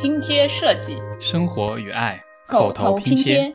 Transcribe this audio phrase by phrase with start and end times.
[0.00, 3.52] 拼贴设计，生活与爱，口头拼贴。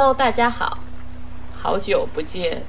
[0.00, 0.78] Hello，大家好，
[1.60, 2.62] 好久不见，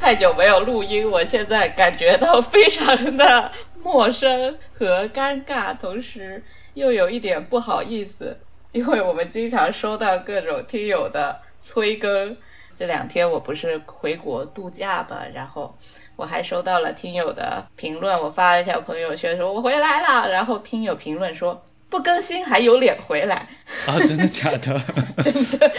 [0.00, 3.50] 太久没有录音，我现在感觉到非常的
[3.82, 6.40] 陌生和尴尬，同时
[6.74, 8.38] 又有一点不好意思，
[8.70, 12.36] 因为我们经常收到各种听友的催更。
[12.78, 15.76] 这两天我不是回国度假嘛，然后
[16.14, 23.48] 我还收到了听友的评论，我发了一条朋友圈说我回来了，然后听友评论说不更新还有脸回来
[23.88, 23.98] 啊？
[24.06, 24.80] 真的假的？
[25.24, 25.72] 真的。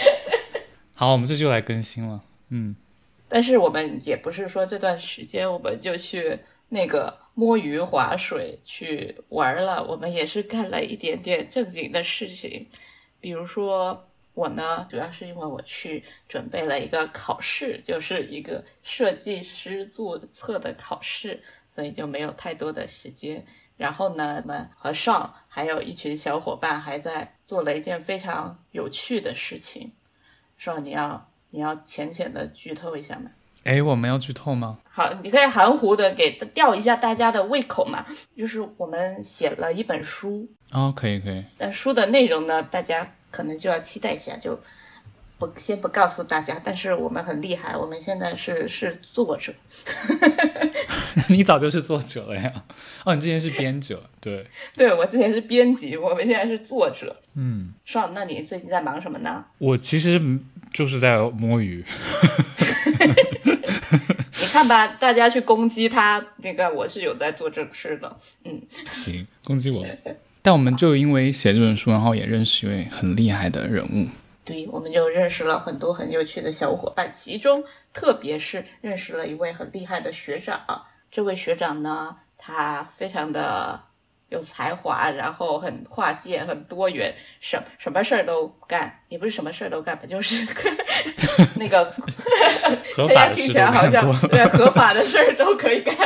[1.00, 2.22] 好，我们这就来更新了。
[2.50, 2.76] 嗯，
[3.26, 12.68] 但是我们也不是说这段时间我们就去那个摸鱼划水去玩了，我们也是干了一点点正经的事情。
[13.18, 23.42] 比如说我呢，主要是因为我去准备了一个考试，就是一个设计师注册的考试，所以就没有太多的时间。
[23.78, 29.92] 然后呢，我们和尚还有一群小伙伴还在做了一件非常有趣的事情。
[30.60, 33.30] 说你要你要浅浅的剧透一下吗？
[33.64, 34.76] 哎，我们要剧透吗？
[34.90, 38.04] 好，你可以含糊的给吊一下大家的胃口嘛。
[38.36, 41.42] 就是我们写了一本书哦，可以可以。
[41.56, 44.60] 但书的内容呢，大家可能就要期待一下，就
[45.40, 46.60] 不先不告诉大家。
[46.62, 49.52] 但是我们很厉害，我们现在是是作者。
[51.28, 52.52] 你早就是作者了呀？
[53.04, 54.46] 哦，你之前是编者，对？
[54.74, 57.16] 对，我之前是编辑，我们现在是作者。
[57.34, 59.44] 嗯，爽，那你最近在忙什么呢？
[59.58, 60.20] 我其实
[60.72, 61.84] 就是在摸鱼。
[64.40, 68.16] 你看吧，大家去攻击他，那个我是有在做正事的。
[68.44, 68.60] 嗯，
[68.90, 69.84] 行，攻击我。
[70.42, 74.06] 但我们就因为写这本书，然后也认识一位很厉害的人物。
[74.44, 77.62] 对，我们就认识了很多很有趣的小伙伴，其中
[77.92, 80.86] 特别是认识了一位很厉害的学长。
[81.10, 83.80] 这位学长呢，他非常的
[84.30, 90.46] 有才华，然后很跨界、很多元，什什么事儿都干，也不是什么事儿都干吧，就是
[91.56, 91.84] 那个，
[93.14, 95.96] 大家听起来好像对合法的事儿都可以干，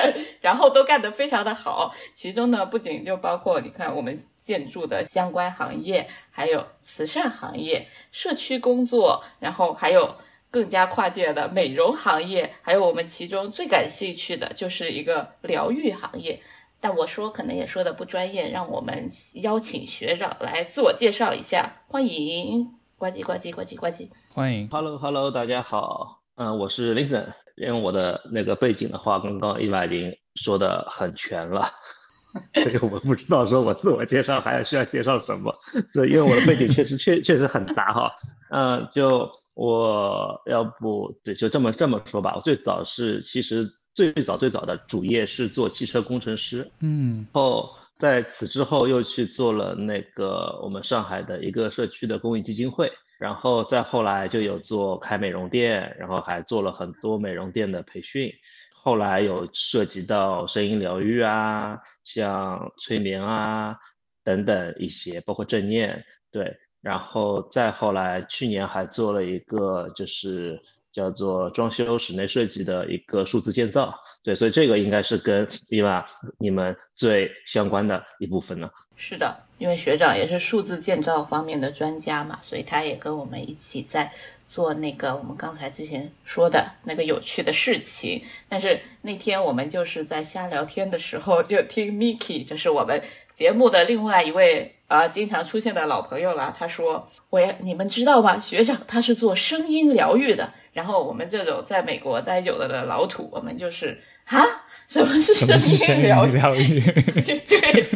[0.40, 1.94] 然后都干得非常的好。
[2.12, 10.16] 其中呢，不仅就包括你看我们建筑的相关行业，还有慈善行业、社区工作，然后还有。
[10.54, 16.40] 更加跨界的美容行业，还有我们其中最感兴趣的就是一个疗愈行业。
[16.84, 19.08] 但我说可能也说的不专业，让我们
[19.42, 22.68] 邀请学长来自我介绍一下，欢迎
[22.98, 27.24] 呱唧呱唧呱唧呱唧，欢迎，Hello Hello，大家好，嗯，我是 Listen，
[27.56, 31.70] 因为我的那个背景的话，刚刚伊娃已经说的很全了，
[32.52, 35.56] 所以我不知道说我自我介绍还需要介绍什么，
[35.94, 38.12] 对，因为我的背景确实 确确实很杂哈，
[38.50, 39.26] 嗯，就。
[39.56, 42.34] 我要不对，就这么这么说吧。
[42.34, 58.32] 我最早是其实最早最早的主业是做汽车工程师，嗯，后在此之后又去做了那个我们上海的一个社区的公益基金会，然后再后来就有做开美容店，然后还做了很多美容店的培训，
[58.72, 63.78] 后来有涉及到声音疗愈啊，像催眠啊
[64.24, 66.58] 等等一些，包括正念，对。
[66.80, 70.60] 然后再后来，去年还做了一个，就是
[70.94, 76.06] 叫做装修室内设计的一个数字建造，对，所以这个应该是跟伊娃
[76.38, 78.70] 你们最相关的一部分呢。
[78.96, 84.12] 是的，因为学长也是数字建造方面的专家嘛，所以他也跟我们一起在
[84.46, 88.22] 做那个我们刚才之前说的那个有趣的事情。
[88.48, 93.02] 但是那天我们就是在瞎聊天的时候，就听 Miki，就是我们
[93.34, 94.70] 节目的另外一位。
[94.86, 96.54] 啊，经常出现的老朋友了。
[96.56, 98.38] 他说：“我，你们知道吗？
[98.38, 100.52] 学长他是做声音疗愈的。
[100.74, 104.44] 然后我们这种在美国待久了的老土，我们就是啊，
[104.86, 106.80] 什么是声音疗愈？
[107.48, 107.88] 对。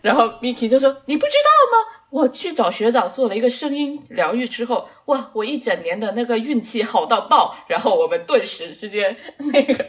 [0.00, 2.06] 然后 Miki 就说：你不知道吗？
[2.10, 7.56] 我去找学长做了一个声音疗愈之后，哇，我一整年的那个运气好到爆。
[7.66, 9.86] 然后我们顿时之间那个。”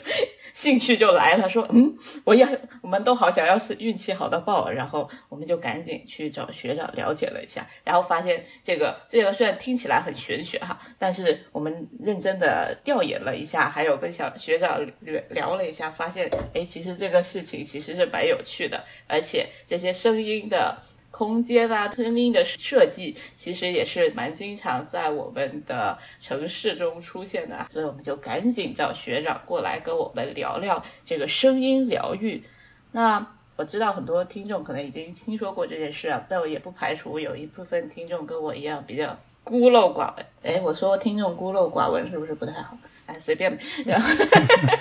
[0.56, 1.94] 兴趣就来了，说嗯，
[2.24, 2.48] 我也
[2.82, 20.78] 我们都好想要是运气好到爆，然后我们就赶紧去找学长了解了一下，然后发现这个这个虽然听起来很玄学哈，但是我们认真的调研了一下，还有跟小学长聊聊了一下，发现哎，其实这个事情其实是蛮有趣的，而且这些声音的。
[21.16, 27.66] 空间啊、声音的设计，其实也是蛮经常在我们的城市中出现的。
[27.72, 32.44] 所以我们就赶紧叫学长过来跟我们聊聊这个声音疗愈。
[32.92, 33.26] 那
[33.56, 40.26] 我知道很多听众可能已经听说过这件事啊，但我也不排除有一部分听众跟我一样比较孤陋寡闻。
[40.44, 42.78] 哎，我说听众孤陋寡闻是不是不太好？
[43.06, 43.58] 哎，随便。
[43.86, 44.10] 然后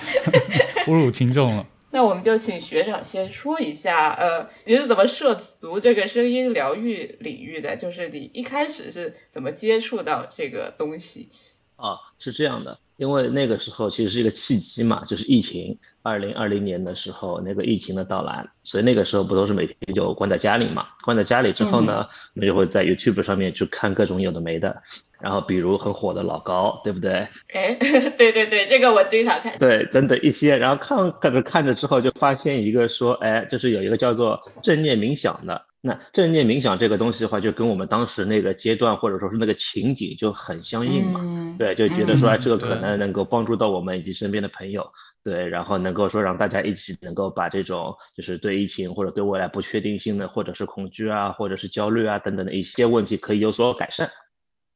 [0.87, 1.65] 侮辱听众了。
[1.95, 7.73] 那我们就请学长先说一下，呃，你是怎么涉足这个声音疗愈领域的？
[7.77, 11.29] 就是你一开始是怎么接触到这个东西？
[11.77, 20.87] 啊，是这样的，因为那个时候其实是一个契机嘛，就是疫情，二零二零年的时候那个疫情的到来，所以那个时候不都是每天就关在家里嘛？
[21.03, 24.81] 关在家里之后呢，我们就会在 YouTube 上面去看各种有的没的。
[25.17, 27.25] 然后，比如很火的老高，对不对？
[27.53, 27.73] 哎，
[28.17, 29.57] 对对对，这个我经常看。
[29.57, 35.65] 对，等等一些，然后看看着看着之后，就发现一个说，哎，就是有一个叫做正念冥想的。
[35.87, 41.55] 那正念冥想这个东西的话，就跟我们当时那个阶段或者说是那个情景就很相应嘛。
[41.59, 44.91] 对，就觉得说，哎，这个可能能够帮助到我们以及身边的朋友。
[45.23, 54.09] 对，然后能够说让大家一起能够把这种就是对疫情或者对未来不确定性的，或者是恐惧啊，或者是焦虑啊等等的一些问题可以有所改善。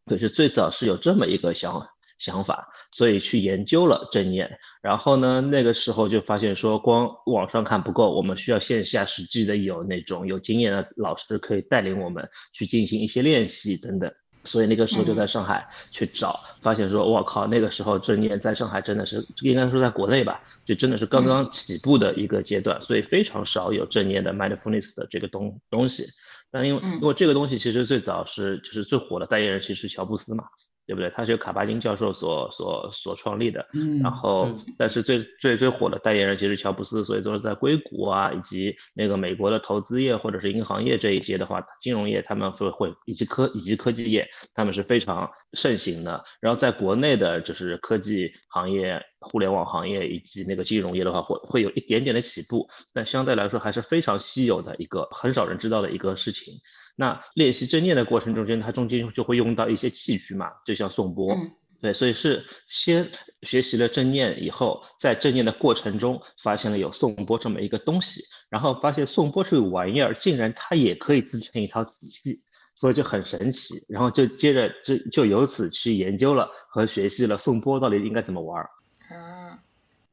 [0.06, 1.74] 对是最早是有这么一个想
[2.20, 4.60] 想法，所以去研究了正念。
[4.82, 14.12] 然后呢，那个时候就发现说，光网上看不够，我们需要线下实际的有那种有经验的老师可以带领我们去进行一些练习等等。
[14.46, 26.08] 所以那个时候就在上海去找，发现说，我靠，那个时候正念在上海真的是应该说在国内吧，就真的是刚刚起步的一个阶段，所以非常少有正念的 mindfulness 的这个东东西。
[26.52, 30.46] 但因为因为这个东西其实最早是就是最火的代言人，其实乔布斯嘛。
[30.90, 31.12] 对不对？
[31.12, 46.24] 他是由卡巴金教授所所所创立的，嗯，然后但是最最最火的代言人其实乔布斯，所以说是在硅谷啊，以及那个美国的投资业或者是银行业这一些的话，金融业他们会会以及科以及科技业，他们是非常盛行的。
[46.42, 56.56] 然后在国内的就是科技行业、互联网行业以及那个金融业的话，会会有一点点的起步，但相对来说还是非常稀有的一个很少人知道的一个事情。
[57.00, 61.34] 那练习正念的过程中间，它中间就会用到一些器具嘛，就像颂钵，
[61.80, 63.10] 对，所以是先
[63.44, 72.42] 学习了正念以后，在正念的过程中发现了有颂钵这么一个东西，然后发现颂钵这个玩意儿竟然它也可以自成一套体系，
[72.76, 78.62] 所以就很神奇，然后就接着就就由此去研究了和学习了颂钵到底应该怎么玩。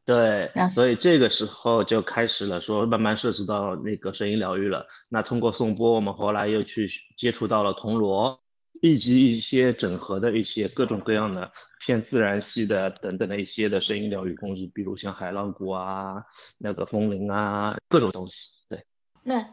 [0.06, 4.86] 对，所以这个时候就开始了，说慢慢涉及到那个声音疗愈了。
[5.08, 8.38] 那通过颂钵，我们后来又去接触到了铜锣，
[8.80, 11.50] 以及一些整合的一些各种各样的
[11.80, 16.22] 偏自然系的等等的一些的声音疗愈工具，比如像海浪鼓啊、
[16.56, 18.60] 那个风铃啊，各种东西。
[18.68, 18.86] 对，
[19.24, 19.44] 那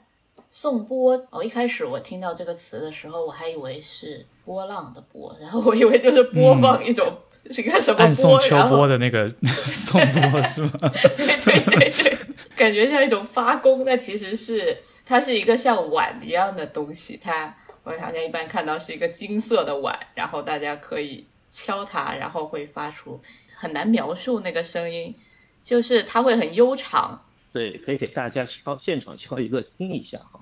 [0.52, 7.18] 颂钵，我一开始我听到这个词的时候，我还以为是波浪的波，然后我以为就是播放一种。
[7.52, 8.14] 是个什么播？
[8.14, 9.30] 送秋波的那个
[9.68, 10.72] 送波是吗？
[11.16, 12.18] 对对对对，
[12.56, 17.20] 感觉像一种发功，但其实是它是一个像碗一样的东西。
[17.22, 23.22] 它我好像一般看到是一个金色的碗，然后大家可以敲它，然后会发出
[23.54, 25.14] 很难描述那个声音，
[25.62, 27.26] 就是它会很悠长。
[27.52, 30.40] 对，可以给大家敲现场敲一个听一下哈。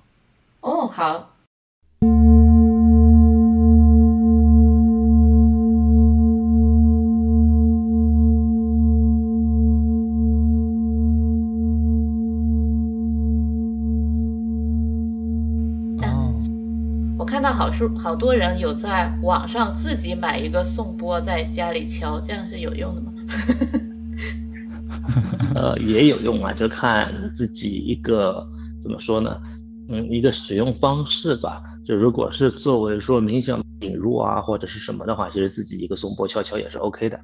[0.60, 1.31] 哦，好。
[17.32, 23.10] 看到好书，好多人有在网上自己买一个颂钵，在家里敲，这样是有用的吗？
[25.56, 28.46] 呃，也有用啊，就看自己一个
[28.82, 29.34] 怎么说呢？
[29.88, 31.62] 嗯，一个使用方式吧。
[31.86, 37.18] 就如果是作为说冥想引入啊，或者是什么的话，其实自己一个颂钵敲敲也是 OK 的。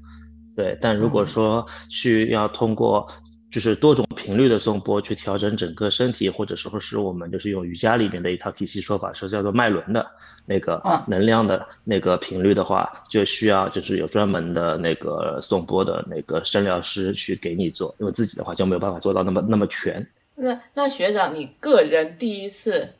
[0.56, 3.06] 对，但如果说需要通过。
[3.50, 10.06] 就是多种频率的颂钵去调整整个身体，或者说是我们就是用瑜伽里面的一套体系说法，是叫做脉轮的
[10.44, 20.06] 那个能量的那个频率的话，就需要就是有专门的那个颂钵的那个声疗师去给你做，因为自己的话就没有办法做到那么那么全。
[20.34, 22.92] 那那学长，你个人第一次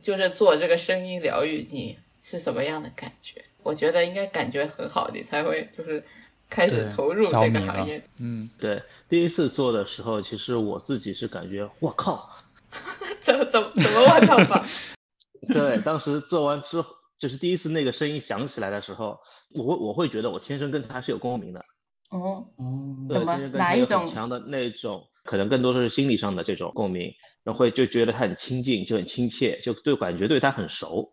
[0.00, 3.44] 就是做这个声音疗愈，你是什么样的感觉？
[3.62, 6.02] 我觉得应该感觉很好，你才会就是。
[6.50, 12.28] 开始投入这个行业，嗯，对，第一次做的时候，其实我自己是感觉，我靠，
[13.22, 14.66] 怎么怎么怎么我靠法？
[15.48, 19.20] 对，当时做完之后，就是第一次那个声音响起来的时候，
[19.54, 21.64] 我我会觉得我天生跟他是有共鸣的。
[22.10, 27.12] 哦哦，怎么哪一种强的那种，可能更多的是心理上的这种共鸣。
[27.42, 31.10] 然后会就觉得他很亲近，就很亲切，就对感觉对他很熟，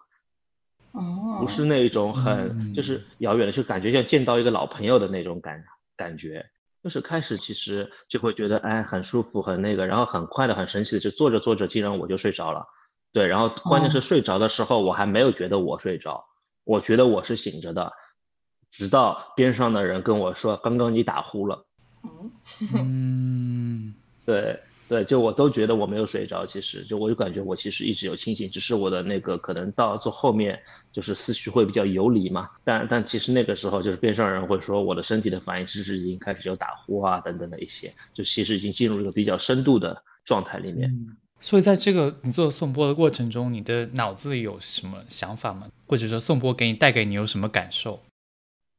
[0.98, 5.64] 哦，不是那种很嗯就是遥远的，就感觉像见到一个老朋友的那种感
[5.96, 6.46] 感觉。
[6.84, 12.66] 就是开始其实就会觉得哎很舒服很那个，然后很快的很神奇的就做着做着，竟然我就睡着了。
[13.12, 16.24] 对，然后关键是哦睡着的时候，我还没有觉得我睡着，
[16.64, 17.92] 我觉得我是醒着的，
[18.72, 21.66] 直到边上的人跟我说刚刚你打呼了。
[22.04, 22.32] 嗯，
[22.76, 30.58] 嗯， 对对，就我都觉得我没有睡着，其实就我就感觉我其实一直有清醒，只是我的那个可能到最后面
[30.94, 32.50] 就是思绪会比较游离嘛。
[32.64, 40.90] 但但其实那个时候就是边上人会说我的身体的反应其实已经开始有打呼啊等等的一些，就其实已经进入一个比较深度的状态里面。
[41.42, 45.68] 所以在这个你做颂钵的过程中，你的脑子里有什么想法吗？
[45.86, 48.02] 或者说颂钵给你带给你有什么感受？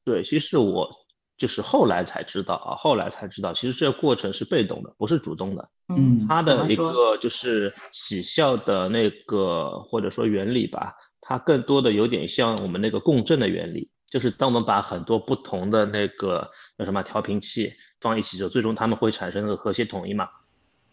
[0.05, 0.89] 对，其实我
[1.37, 5.69] 就是后来才知道啊，后来才知道，其实这个过程是被动的，不是主动的。
[5.89, 20.29] 嗯，它的一个就是起效的那个或者说原理吧，它更多的有点像我们那个共振的原理，就是当我们把很多不同的那个叫什么调频器放一起之后，最终它们会产生那个和谐统一嘛，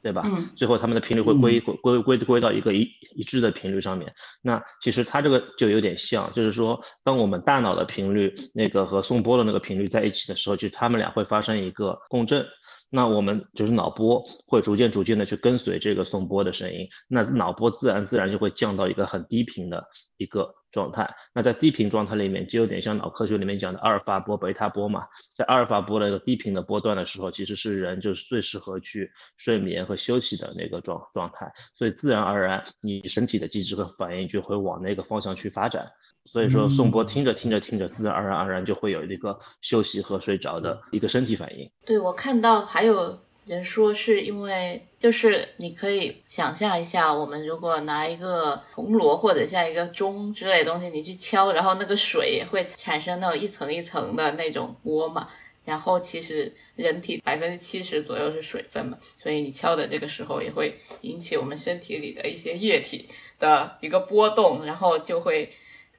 [0.02, 0.24] 对吧？
[0.26, 4.14] 嗯最后它们的频率会归归归归归到一个一一致的频率上面。
[4.42, 12.48] 那其实它这个就有点像，就是说，当我们大脑的频率那个和颂波的那个频率在一起的时候，就它们俩会发生一个共振。
[12.96, 19.84] 那我们就是脑波会逐渐逐渐的去跟随这个颂钵的声音，那脑波自然自然就会降到一个很低频的
[20.16, 21.14] 一个状态。
[21.34, 25.08] 那在低频状态里面，就有点像脑科学里面讲的阿尔法波、贝塔波嘛。
[25.34, 35.92] 在阿尔法波的一个低频的波段的时候，其实是人就是最适合去睡眠和休息的那个状状态，所以自然而然你身体的机制和反应就会往那个方向去发展。
[36.36, 41.72] 所以说，颂钵听着听着听着，自然而然而然就会有一个休息和睡着的一个身体反应。
[41.86, 55.30] 对，我看到还有人说是因为，就是你可以想象一下，我们如果拿一个铜锣或者像一个钟之类的东西，你去敲，然后那个水也会产生那种一层一层的那种波嘛。
[55.64, 63.08] 然后其实人体百分之七十左右是水分嘛，所以你敲的这个时候也会引起我们身体里的一些液体
[63.40, 65.50] 的一个波动，然后就会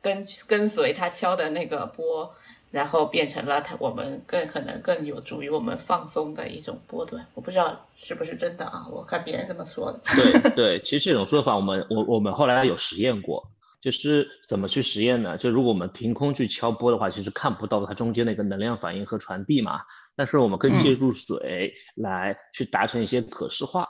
[0.07, 2.35] 跟跟随他敲的那个波。
[2.73, 7.25] 然后变成了他，我们更可能更有助于我们放松的一种波段。
[7.33, 10.01] 我不知道是不是真的啊，我看别人这么说的。
[10.43, 13.49] 对对，其实这种说法我们我我们后来有实验过，
[13.81, 15.39] 就是怎么去实验呢？
[15.39, 19.81] 就如果我们凭空去敲波的话，其实看不到它中间的一个能量反应和传递嘛。
[20.17, 23.89] 但是我们可以借助水来去达成一些可视化。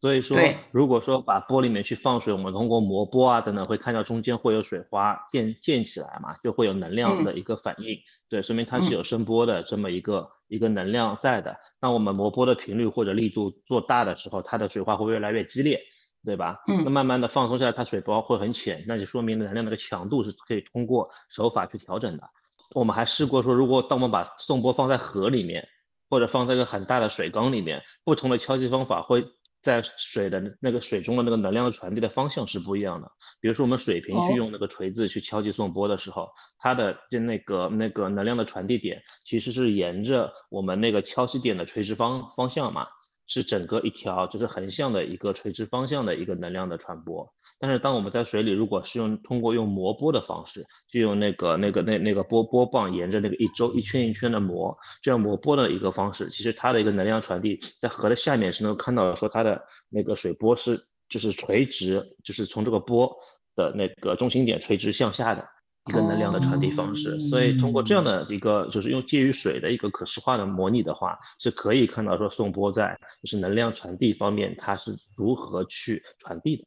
[0.00, 0.36] 所以说，
[0.72, 7.98] 如果说把钵里面去放水，我们通过磨钵啊等等，会看到中间会有水花溅溅起来嘛，就会有能量的一个反应。
[8.28, 11.56] 对，说明它是有声波的这么一个一个能量在的。
[11.80, 15.80] 当我们磨钵的频率或者力度做大的时候，它的水花会越来越激烈，
[16.24, 16.62] 对吧？
[16.68, 22.28] 嗯那慢慢的放松下来，它水波会很浅，那就说明能量那个强度是可以通过手法去调整的。
[22.74, 25.68] 我们还试过说，如果当我们把送波放在河里面，
[26.08, 29.24] 或者放在一个很大的水缸里面，不同的敲击方法会
[29.66, 33.10] 在水的那个水中的那个能量的传递的方向是不一样的。
[33.40, 42.86] 比如说我们水平哦去用那个锤子去敲击送波的时候，它的就那个那个能量的传递点其实是沿着我们那个敲击点的垂直方方向嘛，
[43.26, 47.34] 是整个一条就是横向的一个垂直方向的一个能量的传播。
[47.58, 63.10] 但是当我们在水里，如果是用通过用磨钵的方式，就用那个那个那那个波波棒沿着那个一周一圈一圈的磨，这样磨钵的一个方式，其实它的一个能量传递在河的下面是能够看到说它的那个水波是就是垂直，就是从这个波
[63.54, 65.42] 的那个中心点垂直向下的
[65.86, 67.18] 一个能量的传递方式。
[67.20, 76.64] 所以通过这样的一个就是用介于水的一个可视化的模拟的话，是可以看到说颂钵在就是能量传递方面它是如何去传递的。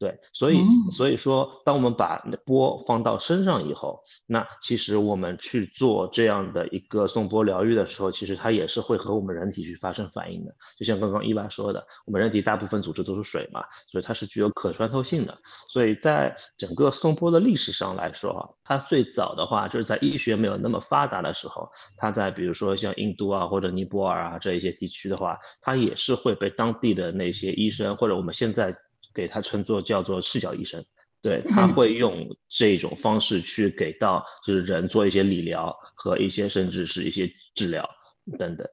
[0.00, 10.54] 对，所以嗯所以说，当我们把那波放到身上以后，那其实我们去做这样的一个颂钵疗愈的时候，其实它也是会和我们人体去发生反应的。
[10.78, 15.36] 就像刚刚伊娃说的，我们人体大部分组织都是水嘛，所以它是具有可穿透性的。
[15.68, 28.74] 所以在整个颂钵的历史上来说啊，它最早的话就是在医学没有那么发达的时候，它在比如说像印度啊或者尼泊尔啊这一些地区的话，它也是会被当地的那些医生或者我们现在
[29.14, 30.84] 给他称作叫做赤脚医生，
[31.22, 37.88] 对他嗯会用这种方式去给到就是人做一些理疗和一些甚至是一些治疗
[38.38, 38.68] 等等。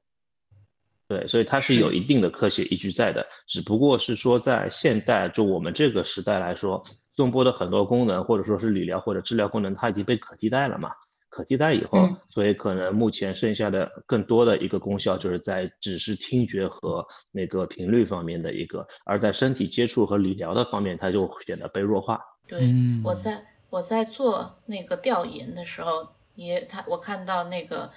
[1.08, 6.84] 对，所以它是有一定的科学依据在的，只不过是说在现代就我们这个时代来说，
[7.16, 10.90] 颂钵的很多功能或者说是理疗或者治疗功能，它已经被可替代了嘛。
[11.38, 22.20] 可替代以后，嗯所以可能目前剩下的更多的一个功效就是在只是听觉和那个频率方面的一个，而在身体接触和理疗的方面，它就显得被弱化。
[22.48, 27.88] 对，嗯我在我在做那个调研的时候，也他我看到那个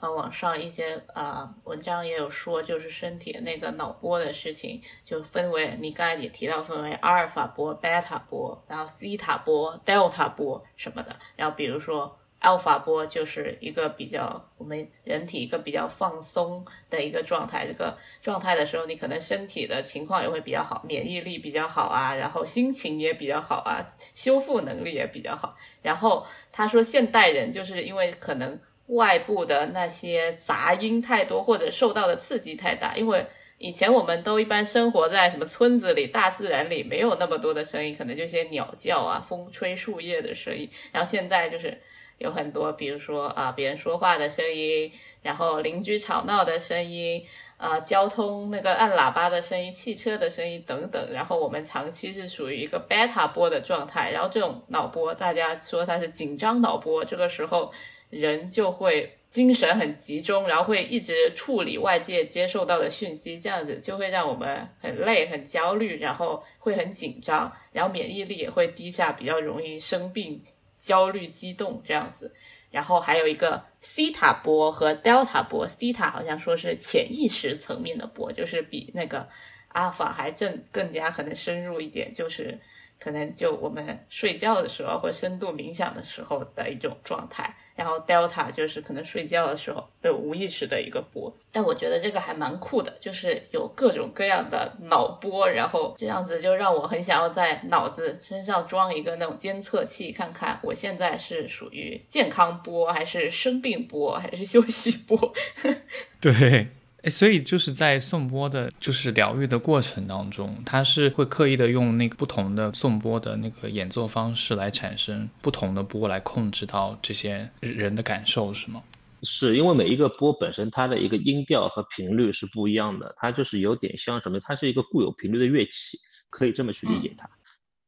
[0.00, 12.16] 呃网上一些呃文章也有说，就是身体那个脑波的事情，就分为你刚才也提到分为阿尔法波、贝塔波，然后西塔波、德尔塔波什么的，然后比如说。
[12.40, 25.56] 阿尔法波就是一个比较我们人体一个比较放松的一个状态，这个状态的时候，你可能身体的情况也会比较好，免疫力比较好啊，然后心情也比较好啊，修复能力也比较好。
[25.82, 33.26] 然后他说，现代人就是因为可能外部的那些杂音太多，或者受到的刺激太大，因为
[33.58, 40.66] 以前我们都一般生活在什么村子里、大自然里，没有那么多的声音，可能就些鸟叫啊、风吹树叶的声音。
[40.90, 41.78] 然后现在就是
[42.20, 47.24] 有很多，比如说啊，别人说话的声音，然后邻居吵闹的声音，
[47.56, 51.10] 呃，交通那个按喇叭的声音、汽车的声音等等。
[51.10, 57.72] 然后我们长期是属于一个贝塔波的状态，然后这种脑波，大家说它是紧张脑波，这个时候
[58.10, 70.42] 人就会精神很集中，然后会一直处理外界接受到的讯息，这样子就会让我们很累、很焦虑，然后会很紧张，然后免疫力也会低下，比较容易生病、
[70.84, 72.34] 焦虑、激动这样子。
[72.70, 79.28] 然后还有一个西塔波和 delta 波，西塔好像说是潜意识层面的波，就是比那个
[79.68, 82.60] 阿尔法还更更加可能深入一点，就是
[83.00, 87.56] 可能就我们睡觉的时候或深度冥想的时候的一种状态。
[87.80, 105.32] 然后 delta 就是可能睡觉的时候就无意识的一个波，但我觉得这个还蛮酷的，就是有各种各样的脑波，然后这样子就让我很想要在脑子身上装一个那种监测器，看看我现在是属于健康波，还是生病波，还是休息波。
[106.20, 106.68] 对，
[107.02, 118.82] 哎，所以就是在颂钵的，就是疗愈的过程当中，他是会刻意的用那个不同的颂钵的那个演奏方式来产生不同的波，来控制到这些人的感受，是吗？
[119.22, 125.98] 是因为每一个波本身它的一个音调和频率是不一样的，它就是有点像什么，它是一个固有频率的乐器，
[126.30, 127.28] 可以这么去理解它。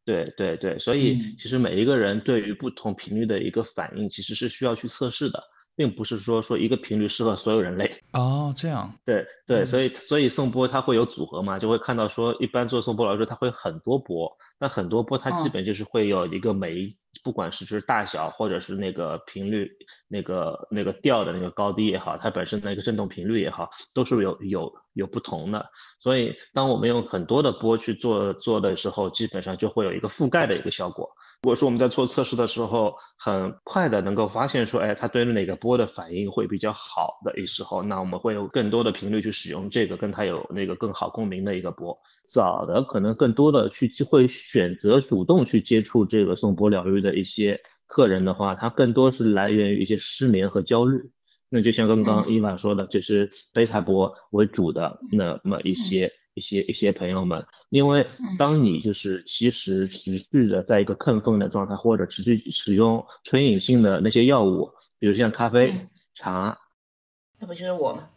[0.04, 5.42] 对对对，所以嗯其实每一个人对于不同频率的一个反应，其实是需要去测试的，
[5.82, 7.92] 并不是说说一个频率适合所有人类。
[8.12, 16.88] 哦，这样，对对，嗯所以所以颂钵它会有组合嘛，就会看到说，一般做颂钵来说，它会很多波，那很多波它基嗯本就是会有一个每一，
[17.24, 19.68] 不管是就是大小或者是那个频率，
[20.06, 25.66] 那个那个调的那个高低也好，它本身的一个振动频率也好，都是有有有不同的。
[25.98, 31.10] 所以当我们用很多的波去做做的时候，基本上就会有一个覆盖的一个效果。
[31.44, 41.98] 如果说我们在做测试的时候，很快的能够发现说，哎，它对哪个波的反应会比较好的一时候，那我们会有更多的频率去使用这个跟它有那个更好共鸣的一个波。
[42.24, 51.10] 早的可能更多的去会选择主动去接触这个颂钵疗愈的一些客人的话，他更多是来源于一些失眠和焦虑。
[51.48, 66.58] 那就像刚刚伊娃说的，就是贝塔波为主的那么一些一些一些朋友们，因为嗯当你就是其实持续的在一个亢奋的状态，或者持续使用成瘾性的那些药物，比如像咖啡嗯、茶，
[67.38, 68.08] 那不就是我吗？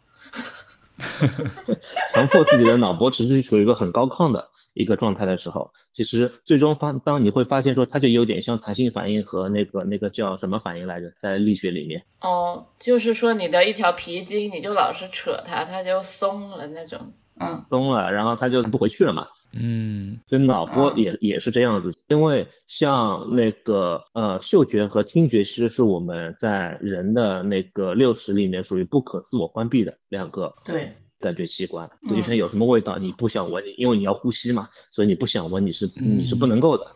[2.14, 12.02] 强迫自己的脑波持续处于一个很高亢的一个状态的时候，其实最终发当你会发现说，它就有点像弹性反应和那个那个叫什么反应来着，在力学里面。
[12.22, 17.12] 哦，就是说你的一条皮筋，你就老是扯它，它就松了那种。
[17.40, 17.64] 嗯。
[17.68, 19.26] 松了，然后他就不回去了嘛。
[19.52, 20.18] 嗯。
[20.28, 20.98] 所以脑波嗯。
[20.98, 31.90] 也也是这样子，因为像那个呃嗅觉和听觉，其实是我们在人的那个六识里面属于不可自我关闭的两个对，感觉器官。
[32.08, 32.16] 嗯。
[32.16, 36.86] 就像有什么味道你不想闻，因为你要呼吸嘛，所以你不想闻，你是你是不嗯能够的。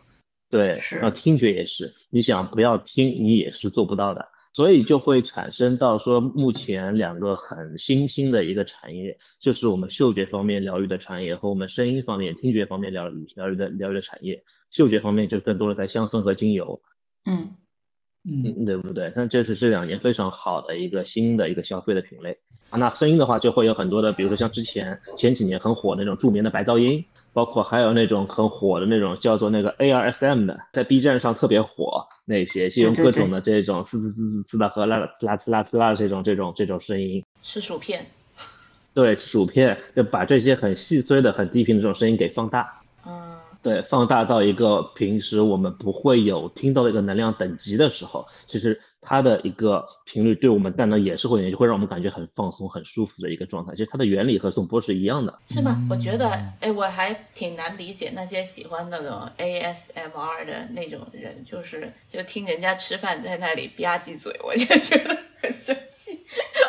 [0.49, 0.97] 对，是。
[0.97, 4.27] 然后听觉也是，你想不要听，你也是做不到的。
[4.53, 14.43] 所以就会产生到说，目前两个很新兴的一个产业，就是我们嗅觉方面疗愈的产业和我们声音方面、听觉方面疗愈疗愈的疗愈的产业。
[14.69, 16.81] 嗅觉方面就更多的在香氛和精油，
[17.25, 17.55] 嗯
[18.23, 19.11] 嗯嗯，对不对？
[19.15, 22.37] 那这是这两年非常好的一个新的一个消费的品类
[22.69, 22.77] 啊。
[22.77, 38.05] 那声音的话，就会有很多的，比如说像之前前几年很火那种助眠的白噪音，包括还有那种很火的那种叫做那个 ARSM 的，在 B 站上特别火那些，就用各种的这种滋滋滋滋滋的和啦啦啦啦啦啦这种这种这种声音，吃薯片。
[38.93, 42.81] 对，薯片就把这些很细碎的、很低频的这种声音给放大。
[43.07, 53.71] 嗯，对，放大到一个平时我们不会有听到的一个能量等级的时候，其实它的一个频率对我们大脑也是会会让我们感觉很放松、很舒服的一个状态。
[53.73, 55.75] 其实它的原理和颂钵是一样的，是吗？
[55.89, 66.19] 我觉得，哎，我还挺难理解那些喜欢那种 ASMR 的那种人，就是就听人家吃饭在那里吧唧嘴，我就觉得很生气。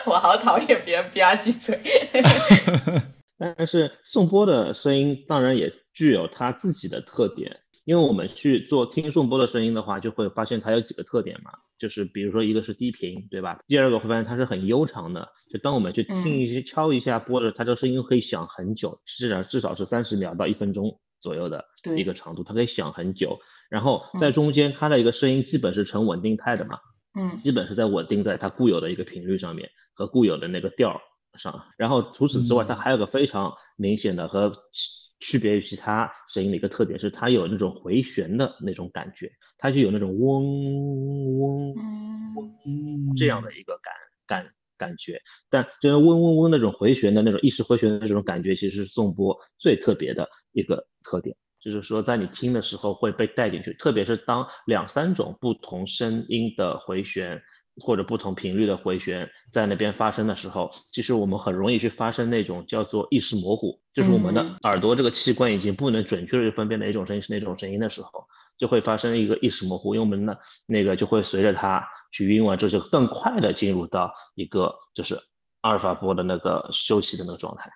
[0.07, 1.79] 我好讨厌别人吧唧嘴。
[3.57, 11.51] 但是颂钵的声音当然也具有它自己的特点，因为我们去做听颂钵的声音的话，就会发现它有几个特点嘛，
[11.83, 13.59] 就是比如说一个是低频，对吧？
[13.67, 21.65] 第二个会发现它是很悠长的，就当我们去听一些敲一下钵的，它这个声音可以响很久，至少至少是三十秒到一分钟左右的
[21.97, 23.41] 一个长度，它可以响很久。
[23.69, 26.79] 然后在中间它的一个声音基本是呈稳定态的嘛，
[27.19, 31.01] 嗯，基本是在稳定在它固有的一个频率上面和固有的那个调。
[31.39, 34.53] 上，然后除此之外，它还有个非常明显的和
[35.19, 43.95] 区别于其他声音的一个特点是，它有那种回旋的那种感觉，它就有那种嗡嗡嗡这样的一个感
[44.27, 45.23] 感感觉。
[45.49, 57.41] 但就是嗡嗡嗡那种回旋的那种意识回旋的那种感觉，其实是颂钵最特别的一个特点，就是说在你听的时候会被带进去，特别是当两三种不同声音的回旋。
[57.81, 68.27] 或者不同频率的回旋在那边发生的时候，其实我们很容易去发生那种叫做意识模糊，就是我们的耳朵这个器官已经不能准确的去分辨哪种声音是哪种声音的时候，
[68.63, 75.19] 就会发生一个意识模糊，因为我们呢那个就会随着它去晕完之后，就更快的进入到一个就是
[75.63, 77.69] 阿尔法波的那个休息的那个状态。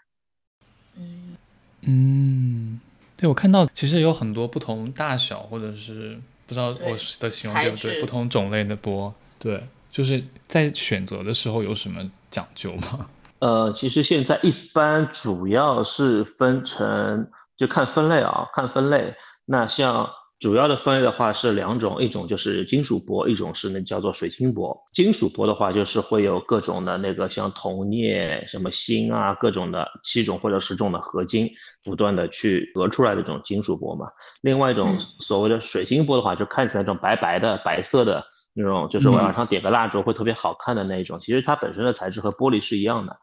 [0.97, 1.37] 嗯
[1.81, 2.81] 嗯，
[3.17, 9.61] 对我看到其实有很多不同大小或者是不知道我的形容对不对，不同种类的波，对。
[9.91, 13.09] 就是在选择的时候有什么讲究吗？
[13.41, 19.15] 呃，其实现在一般主要是分成，就看分类啊，看分类。
[19.47, 24.79] 那像主要的分类的话是两种，一种就是金属箔，一种是那叫做水晶箔。
[24.93, 31.51] 金属箔的话就是会有各种的那个像铜、镍、什么锌啊，各种的七种或者十种的合金，
[31.83, 34.09] 不断的去合出来的这种金属箔嘛。
[34.43, 38.25] 另外一种所谓的水晶钹的话，就看起来这种白白的、白色的。
[38.59, 43.17] 那种就是晚上点个蜡烛会特别好看的那一种，其实它本身的材质和玻璃是一样的。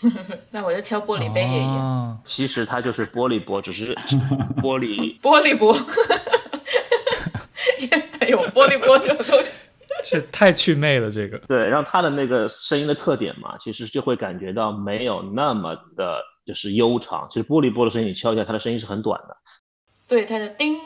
[0.50, 2.18] 那我就敲玻璃杯也一样。
[2.24, 3.94] 其实它就是玻璃玻， 只是
[4.62, 5.78] 玻璃 玻璃玻。
[8.70, 9.42] 有玻璃玻这种东
[10.02, 11.10] 西，是太祛魅了。
[11.10, 17.26] 这个对，然后它的那个声音的特点嘛，其实就会感觉到没有那么的，就是悠长。
[17.30, 19.36] 其实玻璃波的声音，你敲一下，它的声音是很短的。
[20.06, 20.76] 对，它的叮。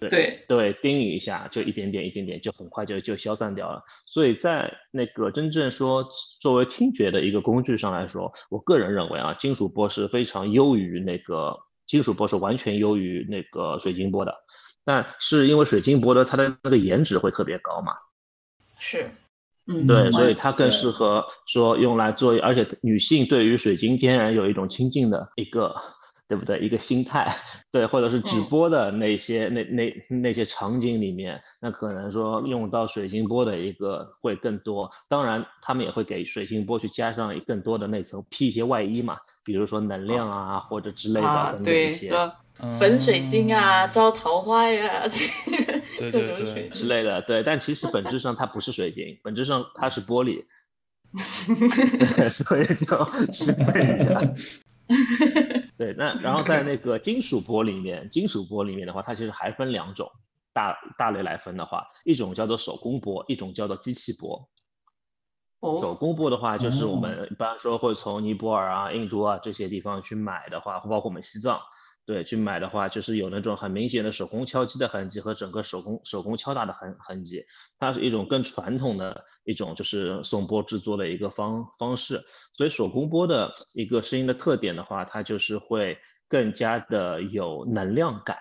[0.00, 3.82] 对对，叮一下就一点点一点点，就很快就就消散掉了。
[4.04, 6.06] 所以在那个真正说
[6.42, 14.34] 作为听觉的一个工具上来说，我个人认为啊，金属波是非常优于那个金属波是完全优于那个水晶波的。
[14.84, 17.94] 但是因为水晶波的它的那个颜值会特别高嘛，
[18.78, 19.10] 是，
[19.66, 25.74] 嗯，对，所以它更适合说用来做，而且女性对于水晶天然有一种亲近的一个。
[26.26, 26.58] 对不对？
[26.60, 27.36] 一个心态，
[27.70, 34.90] 对，或者是直播的那些那那那些场景里面，那可能说用到水晶波的一个会更多。
[35.06, 42.08] 当然，他们也会给水晶波去加上更多的那层披一些外衣嘛，比如说能量啊或者之类的等等一些，
[42.78, 45.02] 粉水晶啊，招桃花呀，
[45.98, 47.20] 对对对之类的。
[47.22, 50.44] 对，但其实本质上它不是水晶，本质上它是玻璃，
[52.30, 54.22] 所以就适配一下。
[55.76, 60.10] 对，那然后在那个金属玻里面，金属玻里面的话，它其实还分两种
[60.52, 64.46] 大大类来分的话，一种叫做手工玻，一种叫做机器玻。
[65.80, 71.60] 手工玻的话，就是我们一般说会从尼泊尔啊、印度啊这些地方去买的话，包括我们西藏。
[72.06, 77.44] 对，去买的话，就是有那种很明显的手工敲击的痕迹和整个手工手工敲打的痕痕迹，
[77.78, 82.22] 它是一种更传统的一种就是颂钵制作的一个方方式。
[82.56, 88.36] 所以手工钵的一个声音的特点的话，它就是会更加的有能量感，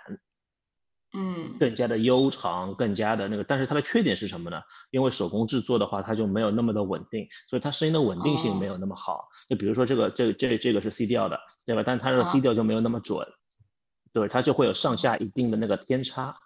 [1.13, 3.45] 嗯，更加的悠长，更加的那个。
[3.45, 4.61] 但是它的缺点是什么呢？
[4.91, 9.29] 因为手工制作的话，它就没有那么的稳定，所以它声音的稳定性没有那么好。
[9.47, 11.83] 就比如说这个这这这个是 C 调的，对吧？
[11.85, 13.25] 但它的 C 调就没有那么准。
[14.13, 16.37] 对，它就会有上下一定的那个偏差，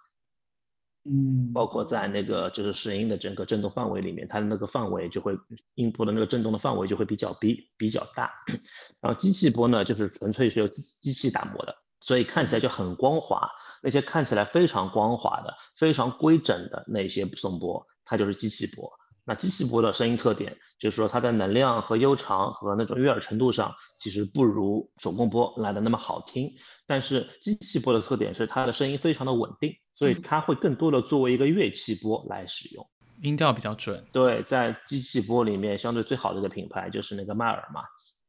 [1.04, 5.38] 嗯，包括在那个就是声音的整个振动范围里面，它的那个范围就会
[5.74, 8.32] 音波的那个振动的范围就会比较比比较大。
[9.00, 13.50] 然后机器波呢，就是纯粹是由机机器打磨的，所以看起来就很光滑。
[13.82, 18.97] 那些看起来非常光滑的、非常规整的那些颂钵，它就是机器波。
[19.28, 26.50] 那机器波的声音特点就是说它在能量和悠长和那种悦耳程度上，其实不如手工波来的那么好听。
[26.86, 32.88] 但是机器波的特点是它的声音非常的稳定，所以它会更多的作为一个乐器波来使用，
[33.20, 34.02] 音调比较准。
[34.12, 37.82] 对，在机器波里面相对最好的一个品牌就是那个迈尔嘛。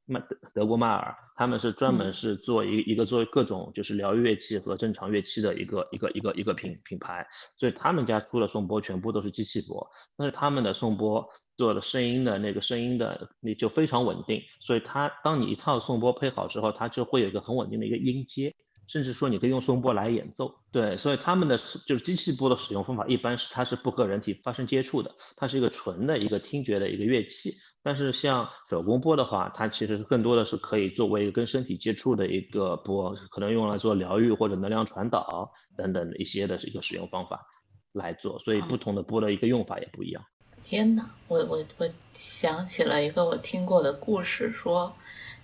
[0.10, 18.56] 麦德德国迈尔，他们是专门是做一一个做各种就是疗愈乐器和正常乐器的一个一个一个一个品品牌，所以他们家出的颂钵全部都是机器钵，但是他们的颂钵做的声音的那个声音的你就非常稳定，所以它当你一套颂钵配好之后，它就会有一个很稳定的一个音阶，
[18.88, 20.56] 甚至说你可以用颂钵来演奏。
[20.72, 27.54] 对，所以他们的就是机器钵的使用方法一般是它是不和人体发生接触的，它是一个纯的一个听觉的一个乐器。
[27.90, 37.44] 但是像手工波的话，它其实更多的是可以作为跟身体接触的一个波，可能用来做疗愈或者能量传导等等的一些的一个使用方法
[37.92, 40.24] 来做，所以不同的波的一个用法也不一样。
[40.62, 44.96] 天哪，我我我想起了一个我听过的故事，说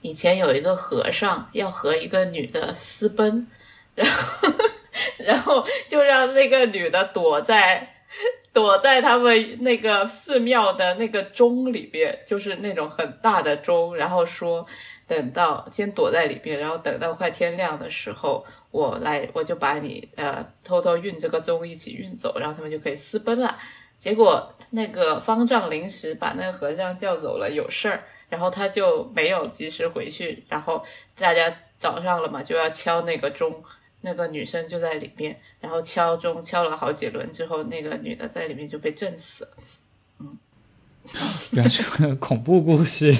[0.03, 3.47] 以前有一个和尚要和一个女的私奔，
[3.95, 4.49] 然后
[5.17, 8.05] 然后就让那个女的躲在。
[8.55, 14.65] 躲在他们那个寺庙的那个钟里边，就是那种很大的钟，然后说
[15.05, 23.57] 等到先躲在里边，然后等到快天亮的时候，我来我就把你呃偷偷运这个钟一起运走，然后他们就可以私奔了。
[23.97, 30.81] 结果那个方丈临时把那个和尚叫走了，有事儿，然后他就没有及时回去，然后
[31.17, 33.61] 大家早上了嘛，就要敲那个钟。
[34.05, 39.51] 那个女生就在里面，然后敲钟敲了好几轮之后，那个女的在里面就被震死了。
[40.19, 40.37] 嗯，
[41.53, 43.13] 原来是个恐怖故事。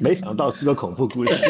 [0.00, 1.34] 没想到是个恐怖故事。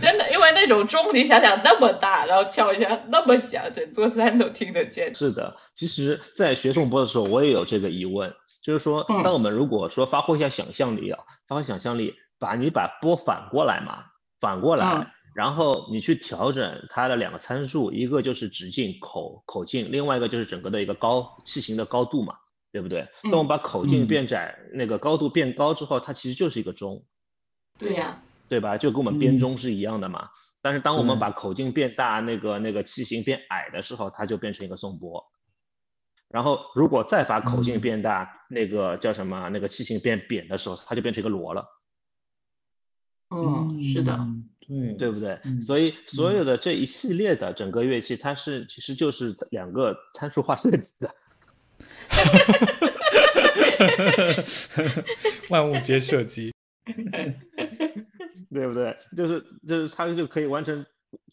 [0.00, 5.14] 真的，因为那种钟，你想想那么大，然后敲一下那么响，整座山都听得见。
[5.14, 14.06] 是的，其实，在学颂钵的时候，我也有这个疑问，就是说，当我们如果说发挥一下想象力啊，发挥想象力，把你把钵反过来嘛，
[14.40, 15.12] 反过来。
[15.34, 22.36] 然后你去调整它的两个参数，一个就是直径口口径，另外一个就是整个的一个高器型的高度嘛，
[22.70, 23.08] 对不对？
[23.24, 27.04] 当我们把口径变窄，那个高度变高之后，它其实就是一个钟。
[27.76, 28.78] 对呀，对吧？
[28.78, 30.30] 就跟我们编钟是一样的嘛。
[30.62, 35.26] 但是当我们把口径变大，那个那个器型变矮的时候，它就变成一个颂钵。
[36.28, 39.48] 然后如果再把口径变大，那个叫什么？
[39.50, 41.66] 那个器型变扁的时候，它就变成一个螺了。
[43.30, 44.14] 嗯，是的。
[44.14, 44.48] 嗯，
[44.98, 45.38] 对不对？
[45.66, 51.14] 所以所有的这一系列的整个乐器，它是其实就是两个参数化设计的，
[55.50, 56.52] 万物皆设计，
[58.52, 58.96] 对不对？
[59.16, 60.84] 就是就是它就可以完成，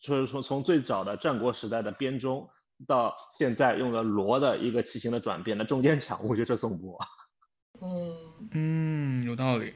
[0.01, 2.49] 就是从从最早的战国时代的编钟，
[2.87, 6.99] 到现在用了锣的一个器型的转变，那中间产物就是颂钵。
[7.81, 8.13] 嗯
[8.51, 9.73] 嗯，有道理。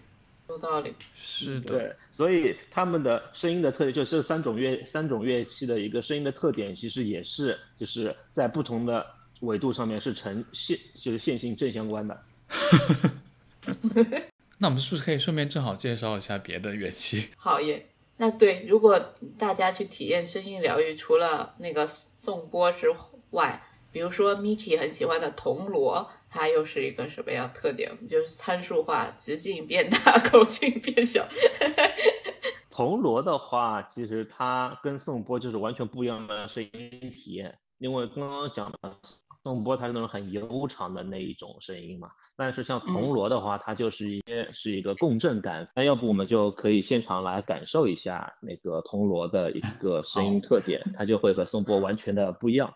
[0.48, 9.06] 有道理，是的，对，所以他们的声音的特点，就这三种乐三种乐器的一个声音的特点，其实也是就是在不同的
[9.42, 12.22] 纬度上面是呈线，就是线性正相关的。
[14.60, 17.30] 那我们是不是可以顺便正好介绍一下别的乐器？
[17.36, 22.88] 好耶，那对，如果大家去体验声音疗愈，除了那个颂钵之
[23.32, 23.62] 外，
[23.96, 26.06] 比如说 Miki 很喜欢的铜锣。
[26.30, 27.90] 它又是一个什么样特点？
[28.10, 31.26] 就是参数化，直径变大，口径变小。
[32.70, 37.58] 铜锣的话，其实它跟颂钵就是完全不一样的声音体验。
[37.78, 38.98] 因为刚刚讲的
[39.44, 42.10] 颂钵，它是那种很悠长的那一种声音嘛。
[42.36, 45.70] 但是像铜锣的话，它就是一些是一个共振感。
[45.74, 52.74] 那要不我们就可以现场来感受一下那个铜锣的一个声音特点，它就会和颂钵完全的不一样。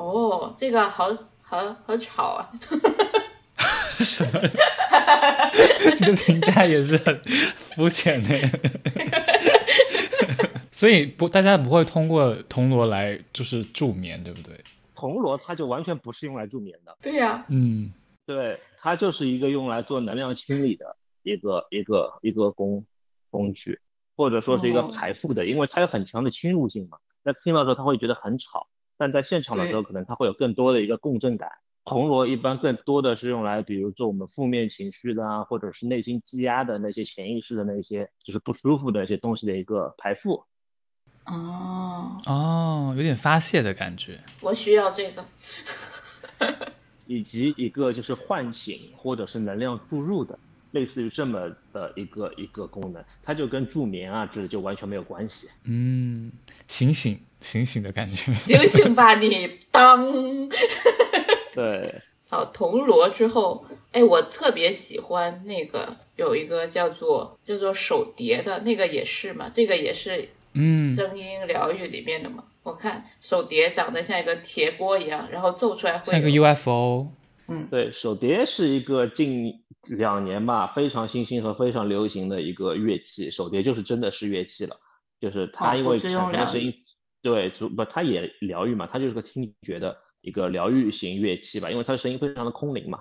[0.00, 2.50] 哦，这个好好好吵啊！
[4.00, 4.40] 什么？
[5.98, 7.20] 这个评价也是很
[7.76, 8.28] 肤浅的。
[10.72, 14.58] 所以不，大家不会通过铜锣来就是助眠，对不对？
[14.94, 16.96] 铜锣它就完全不是用来助眠的。
[17.02, 17.92] 对呀，嗯，
[18.24, 22.86] 对，它就是一个用来做能量清理的一个一个一个工
[23.30, 23.78] 工具，
[24.16, 26.96] 或者说是一个排负的，因为它有很强的侵入性嘛。
[27.22, 28.66] 那听到时候他会觉得很吵。
[29.00, 31.48] 但在现场的时候，可能它会有更多的一个共振感。
[31.86, 40.44] 铜锣一般更多的是用来，比如做我们负面情绪的啊，或者是内心积压的那些潜意识的那些，就是不舒服的一些东西的一个排负。
[41.24, 44.20] 哦哦，有点发泄的感觉。
[44.42, 45.24] 我需要这个。
[47.06, 50.38] 以及一个就是唤醒或者是能量注入的，
[50.72, 55.48] 类似于这么的一个一个功能，它就跟助眠啊这就完全没有关系。
[55.64, 56.30] 嗯，
[56.68, 57.18] 醒醒。
[57.40, 58.34] 醒醒的感觉。
[58.34, 59.58] 醒醒吧你！
[59.70, 60.12] 当。
[61.54, 61.94] 对。
[62.28, 72.44] 好，铜锣之后，哎，我特别喜欢那个有一个叫做叫做手碟的那个也是嘛，这个也是嗯声音疗愈里面的嘛。
[72.62, 77.06] 我看手碟长得像一个铁锅一样，然后奏出来会像一个 UFO。
[77.50, 79.52] 嗯，对手碟是一个近
[79.88, 83.30] 两年吧非常新兴和非常流行的一个乐器。
[83.30, 84.76] 手碟就是真的是乐器了，
[85.20, 86.72] 就是它因为产生的声音，
[87.22, 93.00] 对，不，它也疗愈嘛，它就是个听觉的一个疗愈型乐器吧，因为它的声音非常的空灵嘛。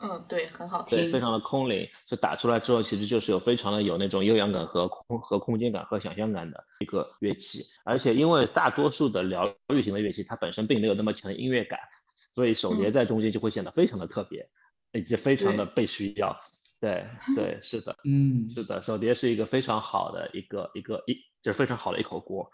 [0.00, 7.64] 嗯，对，很好听，对，非常的空灵，就打出来之后，其实就是有非常的有那种悠扬感和空和空间感和想象感的一个乐器。
[7.84, 11.80] 而且因为大多数的疗愈型的乐器，它本身并没有那么强的音乐感。
[12.38, 14.48] 所以手碟在中间就会显得非常的特别，
[14.92, 16.40] 以及非常的被需要。
[16.78, 22.48] 对对，是的， 嗯，是的，手碟是一个非常好的一个一个一，就是非常好的一口锅。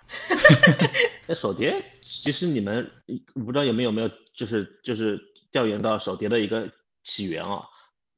[1.28, 2.90] 那手碟其实你们
[3.34, 5.20] 我不知道有没有没有就是就是
[5.52, 7.64] 调研到手碟的一个起源啊，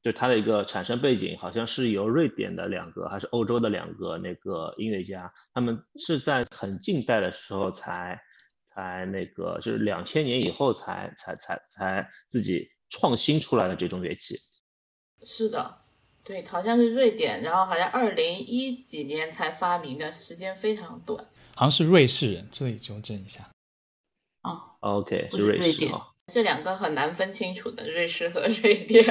[0.01, 8.23] 就它的一个产生背景，好像是由瑞典的两个还是欧洲的两个那个音乐家，他们是在很近代的时候才。
[8.77, 14.39] 才那个就是两千年以后才才才才自己创新出来的这种乐器，
[15.25, 15.79] 是的，
[16.23, 21.25] 对，好像是瑞典，然后好像二零一几年才发明的，时间非常短。
[21.55, 23.49] 好像是瑞士人，这里纠正一下。
[24.43, 26.09] 哦，OK，是瑞士啊。
[26.31, 29.03] 这两个很难分清楚的，瑞士和瑞典。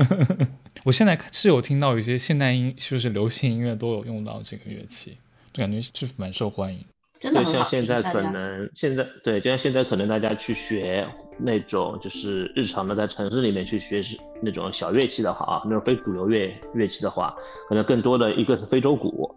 [0.84, 5.16] 我现在是有听到有些现代音，就是流行音乐都有用到这个乐器，
[5.54, 6.84] 就感觉是蛮受欢迎。
[7.18, 11.06] 对，像现在可能现在对，就像现在可能大家去学
[11.38, 17.34] 那种就是日常的在城市里面去学是那种小乐器的话啊，那种非主流乐乐器的话，
[17.68, 19.34] 可能更多的一个是非洲鼓，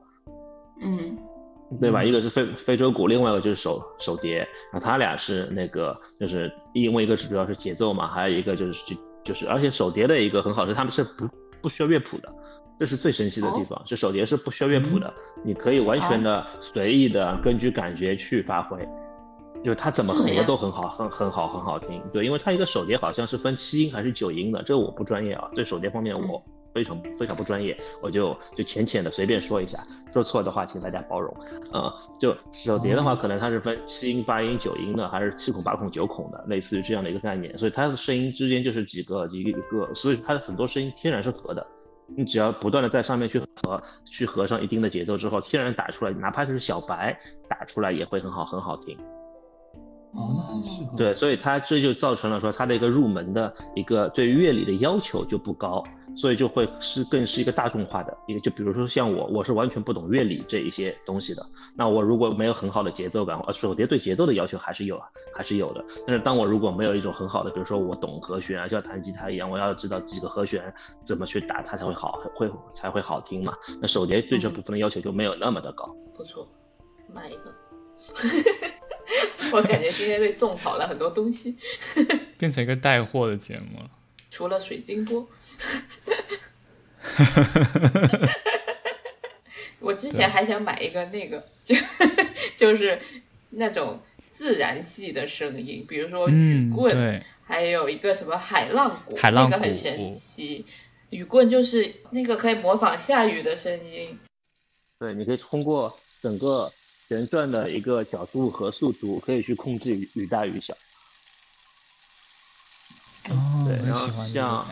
[0.82, 1.18] 嗯，
[1.80, 2.04] 对吧？
[2.04, 11.30] 一个是非非洲鼓，另外一个就是手手碟，那他俩是那个就是因为一个是主要是节奏嘛，还有一个就是就就是而且手碟的一个很好是他们是不
[11.62, 12.30] 不需要乐谱的。
[12.80, 15.13] 这是最神奇的地方，就手碟是不需要乐谱的，
[15.44, 18.88] 你可以完全的随意的根据感觉去发挥，
[19.62, 22.02] 就是它怎么合都很好，很很好，很好听。
[22.13, 26.42] 对，因为它一个手碟好像是分七音还是九音的，这个我不专业啊，对手碟方面我
[26.74, 31.36] 非常非常不专业，我就就浅浅的随便说一下，说错的话请大家包容。
[31.74, 41.68] 嗯，就手碟的话，可能它是分七音、八音、九音的，还是七孔、八孔、九孔的，类似于这样的一个概念，所以它的声音之间就是几个一个一个，所以它的很多声音天然是合的。
[42.15, 48.98] 你只要不断的在上面去合，去合上一定的节奏之后，天然打出来，哪怕就是小白打出来也会很好，很好听。
[50.13, 50.98] 哦，那很适合。
[50.98, 55.84] 对，所以它这就造成了说它的一个入门的一个对乐理的要求就不高。
[56.19, 61.45] 所以就会是更是一个大众化的一个，就比如说像我，我是完全不懂乐理这一些东西的。
[61.73, 65.01] 那我如果没有很好的节奏感，呃，手碟对节奏的要求还是有，
[65.34, 65.86] 还是有的。
[66.05, 70.73] 但是当我如果没有一种很好的，比如说我懂和弦啊，就像弹吉他一样，我要知道几个和弦
[71.05, 73.53] 怎么去打它才会好，会才会好听嘛。
[73.79, 75.95] 那手碟对这部分的要求就没有那么的高。
[76.13, 76.45] 不错，
[77.13, 77.55] 买一个。
[79.53, 81.55] 我感觉今天被种草了很多东西，
[82.38, 83.89] 变成一个带货的节目了。
[84.29, 85.25] 除了水晶波。
[89.80, 91.76] 我之前还想买一个那个，就
[92.56, 93.00] 就是
[93.52, 100.65] 那种自然系的声音，比如说雨棍，还有一个什么海浪鼓，那个很神奇。
[101.10, 104.17] 雨棍就是那个可以模仿下雨的声音。
[105.00, 106.72] 对，你可以通过整个
[107.08, 110.78] 旋转的一个角度和速度，可以去控制雨雨大雨小。
[113.30, 114.65] 哦，对，然后像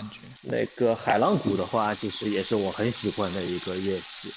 [0.43, 4.34] 那个海浪鼓的话，其实也是我很喜欢的一个乐器，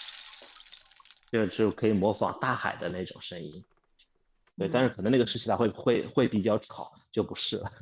[1.30, 3.64] 就是可以模仿大海的那种声音。
[4.58, 7.72] 对，但是可能那个试起来会会会比较吵，就不是了。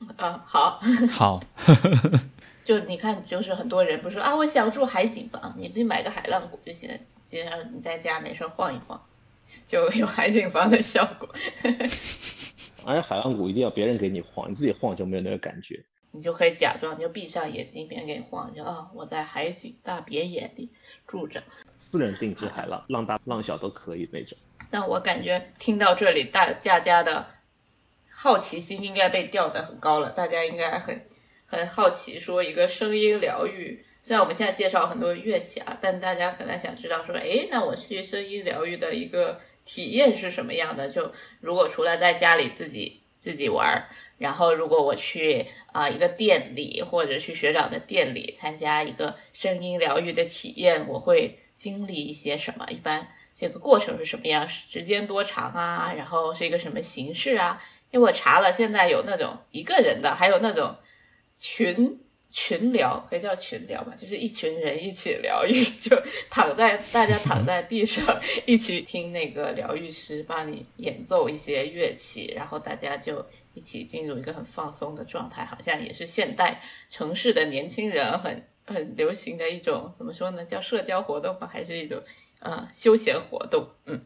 [0.18, 1.42] 嗯，好，好。
[2.64, 8.98] 就你看，就是很多人不是啊，我想住海景房，你不买个海浪鼓就行了，接上你在家没事晃一晃，
[9.68, 11.28] 就有海景房的效果。
[12.86, 15.82] 而且海浪鼓一定要别人给你晃，你自己晃就没有那个感觉。
[16.10, 20.70] 你就可以假装，就闭上眼睛，别人给你晃，就啊，我在海景大别野里
[21.08, 21.42] 住着。
[21.76, 24.38] 私人定制海浪，浪大浪小都可以那种。
[24.70, 27.26] 那我感觉听到这里，大大家的
[28.10, 31.04] 好奇心应该被吊得很高了，大家应该很
[31.46, 33.84] 很好奇，说一个声音疗愈。
[34.02, 39.40] 虽然我们现在介绍很多乐器啊，但大家可能想知道说，哎，那我去声音疗愈的一个。
[39.64, 40.88] 体验是什么样的？
[40.88, 43.86] 就如果除了在家里自己自己玩，
[44.18, 52.66] 然后如果我去啊一个店里或者去学长的店里参加一个声音疗愈的体验，我会经历一些什么？
[52.70, 57.62] 一般这个过程是什么样，时间多长啊，然后是一个什么形式啊？
[57.90, 60.76] 因为我查了，现在有那种一个人的，还有那种
[61.32, 62.00] 群。
[62.36, 65.96] 群聊可以叫群聊吧，就是一群人一起疗愈， 就
[66.28, 68.04] 躺在大家躺在地上
[68.44, 73.24] 一起听那个疗愈师帮你演奏一些乐器，然后大家就
[73.54, 76.60] 一起进入一个很放松的状态，好像也是现代
[76.90, 80.44] 城市的年轻人很 很流行的一种怎么说呢？
[80.44, 81.48] 叫社交活动吗？
[81.50, 82.02] 还是一种
[82.40, 83.68] 呃休闲活动？
[83.86, 84.02] 嗯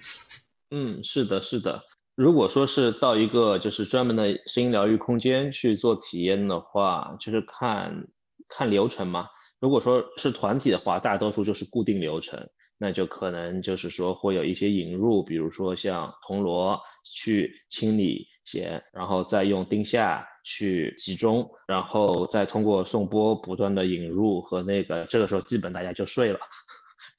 [0.71, 1.83] 嗯，是的，是的。
[2.15, 8.07] 如果说是到一个就是专门的声音疗愈空间去做体验的话，就是看。
[8.49, 9.29] 看流程嘛，
[9.61, 26.39] 如果说是团体的话，大多数就是固定流程，那就可能就是说会有一些引入，比如说像铜锣去清理弦，然后再用钉下去集中，然后再通过送波不断的引入和那个，这个时候基本大家就睡了。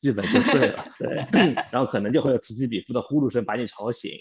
[0.01, 0.85] 基本就睡了，
[1.31, 4.11] 对，然后可能就会有此起彼伏的呼噜声把你吵醒。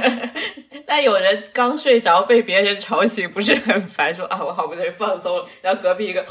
[0.86, 4.14] 但有人刚睡着被别人吵醒，不是很烦？
[4.14, 6.24] 说啊，我好不容易放松了，然后隔壁一个。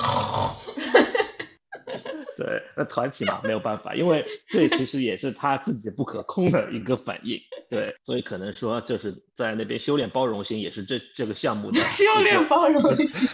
[2.38, 7.40] 对，那团体嘛没有办法，因为这其实也是他自己不可控的一个反应。
[7.70, 13.28] 对，所以可能说就是在那边修炼包容心，也是这这个项目的 修炼包容心，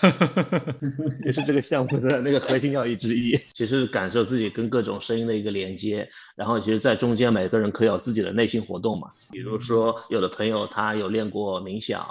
[1.26, 3.40] 也是这个项目的那个核心要义之一。
[3.54, 9.08] 其实感受自己跟各种声音的一个连接，然后其实，在中间每个人可以有自己的内心活动嘛。
[9.32, 12.06] 比如说，有的朋友他有练过冥想。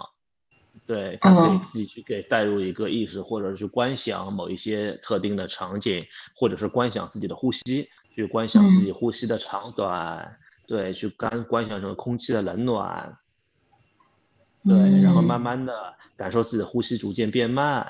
[0.86, 6.04] 对，他可以自己去给带入一个意识，或者是去观想某一些特定的场景，
[6.34, 13.18] 或者是观想自己的呼吸，去观想自己呼吸的长短，对，去观观想成空气的冷暖，
[14.64, 17.86] 对，然后慢慢的感受自己的呼吸逐渐变慢，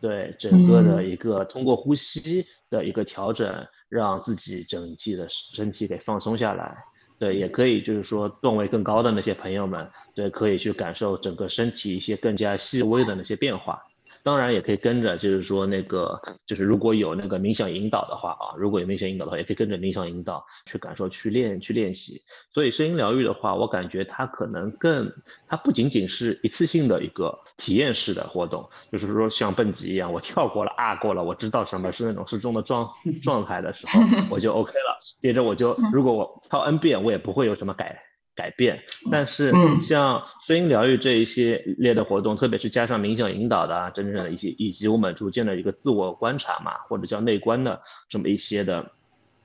[0.00, 6.84] 对，整个的一个通过呼吸的一个调整，让自己整体的身体给放松下来。
[7.24, 13.82] 对，也可以，就是说段位更高的那些朋友们，对，可以去感受整个身体一些更加细微的那些变化。
[14.24, 22.22] 当然也可以跟着，就是说那个，就是如果有那个冥想引导的话啊，如果有冥想引导的话，也可以跟着冥想引导去感受、去练、去练习。
[22.54, 25.12] 所以声音疗愈的话，我感觉它可能更，
[25.46, 32.90] 它不仅仅是一次性的一个体验式的活动，就是说像蹦极一样，我跳过了啊过了，我知道什么是那种失重的状
[33.22, 34.00] 状态的时候，
[34.30, 34.98] 我就 OK 了。
[35.20, 38.00] 接着我就，如果我跳 N 遍，我也不会有什么改。
[38.34, 38.82] 改变，
[39.12, 48.90] 但是像声音疗愈这一系列的活动，特别是加上冥想引导的啊，真正的一些，以及我们逐渐的一个自我观察嘛，或者叫内观的这么一些的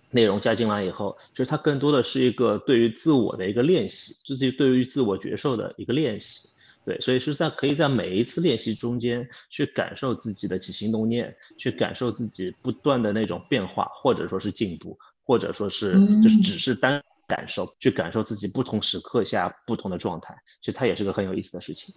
[0.10, 6.50] 内容加进来以后，就是它更多的是一个对于自我的一个练习，就是对于自我觉受的一个练习。
[6.84, 17.04] 对，所以是在可以在每一次练习中间去感受自己的起心动念，去感受自己不断的那种变化，或者说是进步，或者说是就是只是单。
[17.30, 21.94] 感受，去感受自己不同时刻下不同的状态，其实它也是个很有意思的事情。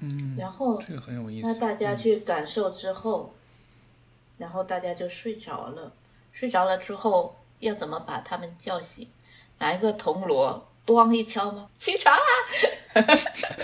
[0.00, 1.46] 嗯，然后这个很有意思。
[1.46, 3.32] 那大家去感受之后，
[4.36, 5.92] 然后大家就睡着了。
[6.32, 9.08] 睡着了之后，要怎么把他们叫醒？
[9.58, 11.70] 拿一个铜锣，咣一敲吗？
[11.74, 12.20] 起床啊！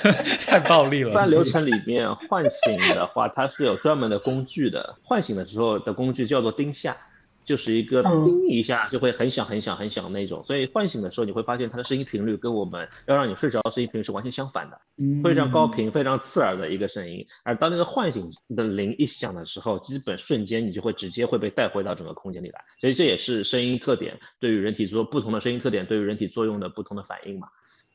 [0.47, 1.11] 太暴力了。
[1.11, 4.97] 一般流程里面唤醒的话，它是有专门的工具的。
[5.03, 6.97] 唤醒的时候的工具叫做钉下。
[7.45, 14.81] 就是一个叮一下就会很响很响很响那种，所以唤醒的时候你会发现它的声音频率跟我们要让你睡着的声音频率是完全相反的，
[15.23, 17.27] 非常高频、非常刺耳的一个声音。
[17.43, 22.65] 而当那个唤醒的铃一响的时候，基本瞬间你就会直接会被带回到整个空间里来。
[22.81, 27.49] 所以这也是声音特点对于人体作不同的声音特点对于人体作用的不同的反应嘛。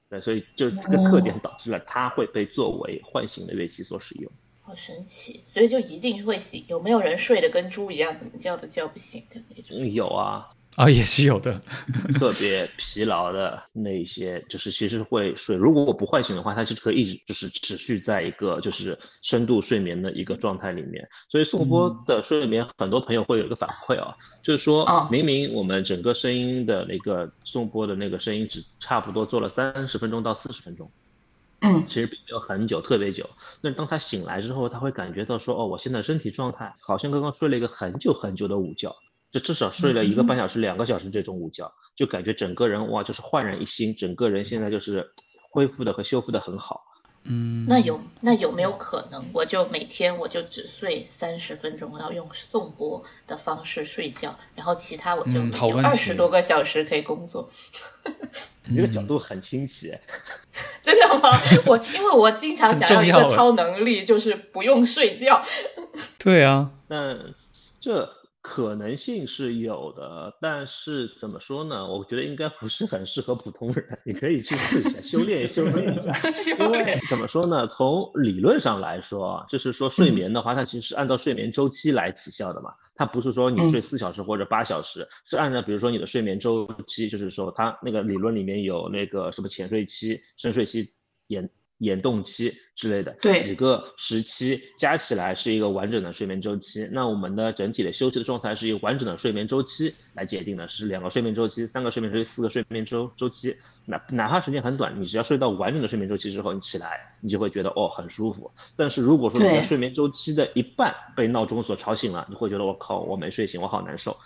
[0.10, 4.32] 对，所以就这个特点导致了它会被作为唤醒的乐器所使用。
[4.68, 6.62] 好神奇，所以就一定会醒。
[6.68, 9.94] 有没有人睡得跟猪一样，怎么叫都叫不醒的那种？
[9.94, 10.46] 有啊，
[10.76, 11.58] 啊也是有的。
[12.20, 15.56] 特别疲劳的那些，就是其实会睡。
[15.56, 21.08] 如果我不唤醒的话，它是可以一直就是持续在一个就是深度睡眠的一个状态里面。
[21.32, 24.14] 所以颂钵的睡眠，很多朋友会有一个反馈啊，
[24.44, 30.92] 就是说明明我们整个声音的那个颂钵的那个声音只差不多做了三十分钟到四十分钟。
[31.62, 33.30] 嗯，其实并没有很久，特别久。
[33.62, 38.96] 那当他醒来之后，他会感觉到说，哦，我现在身体状态好像刚刚睡了一个很久很久的午觉，
[39.32, 45.12] 就至少睡了一个半小时、两个小时这种午觉，就感觉整个人哇，就是焕然一新，整个人现在就是
[45.52, 46.84] 恢复的和修复的很好。
[47.30, 57.50] 嗯，那有那有没有可能，我就每天我就只睡三十分钟，要用颂钵的方式睡觉，然后其他我就有二十多个小时可以工作。
[58.66, 59.94] 你这个角度很新奇，
[60.82, 61.40] 真的吗？
[61.66, 65.44] 我因为我经常想要一个超能力，就是不用睡觉。
[66.18, 67.18] 对啊，那
[67.80, 68.17] 这。
[68.50, 71.86] 可能性是有的，但是怎么说呢？
[71.86, 74.00] 我觉得应该不是很适合普通人。
[74.06, 76.14] 你可以去试一下，修炼修炼一下。
[76.58, 77.68] 因为怎么说呢？
[77.68, 82.74] 从理论上来说，就是说睡眠的话，它其实是按照睡眠周期来起效的嘛。
[82.96, 90.94] 它不是说你睡四小时或者八小时，是按照比如说你的睡眠周期，就是说它那个理论里面有那个什么浅睡期、深睡期、
[91.28, 91.50] 眼。
[91.80, 96.88] 眼动期之类的，对几个时期加起来是一个完整的睡眠周期。
[96.92, 103.56] 那我们的整体的休息的状态是以完整的睡眠周期来界定的，是两个睡眠周期、三个睡眠周期、四个睡眠周周期。
[103.86, 108.52] 哪哪怕时间很短，你只要睡到完整的睡眠周期之后，你起来你就会觉得哦很舒服。
[108.76, 114.18] 但是如果说你的睡眠周期的一半被闹钟所吵醒了，你会觉得我靠我没睡醒，我好难受。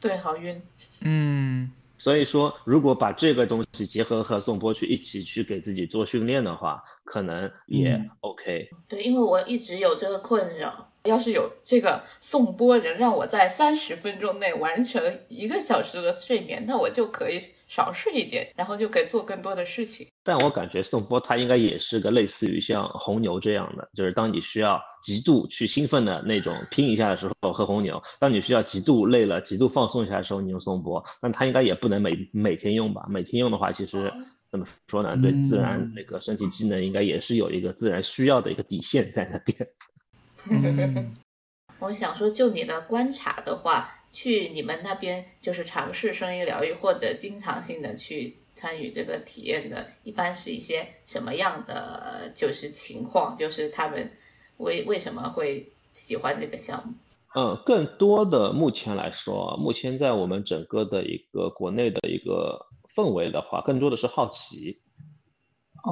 [0.00, 0.62] 对，好晕。
[1.02, 1.70] 嗯。
[1.98, 8.68] 所以说，如果把这个东西结合和颂钵去一起去给自己做训练的话，可能也 OK。
[8.88, 17.42] 对，因为我一直有这个困扰，要是有这个颂钵能让我在三十分钟内完成一个小时的睡眠，那我就可以。
[17.66, 20.06] 少试一点，然后就可以做更多的事情。
[20.22, 31.04] 但我感觉宋波他应该也是个类似于像红牛这样的，就是当你需要极度去兴奋的那种拼一下的时候喝红牛，当你需要极度累了、极度放松一下的时候你用宋波。
[31.20, 33.04] 但他应该也不能每每天用吧？
[33.08, 34.12] 每天用的话，其实
[34.50, 35.16] 怎么说呢？
[35.20, 41.14] 对自然那个身体机能应该也是有一个自然需要的一个底线在那边。
[41.80, 43.92] 我想说，就你的观察的话。
[44.16, 53.36] 去你们那边就是尝试声音疗愈，或者经常性的去参与这个体验的，一般是一些什么样的就是情况？
[53.36, 54.10] 就是他们
[54.56, 56.94] 为为什么会喜欢这个项目？
[57.34, 62.64] 嗯，更多的目前来说，目前在我们整个的一个国内的一个
[62.94, 64.80] 氛围的话，更多的是好奇。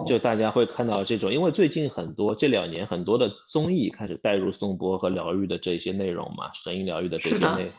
[0.09, 7.71] 就大家会看到这种，因为最近很多这两年很多的综艺开始带入颂钵和疗愈的这些内容嘛，声音疗愈的这些内。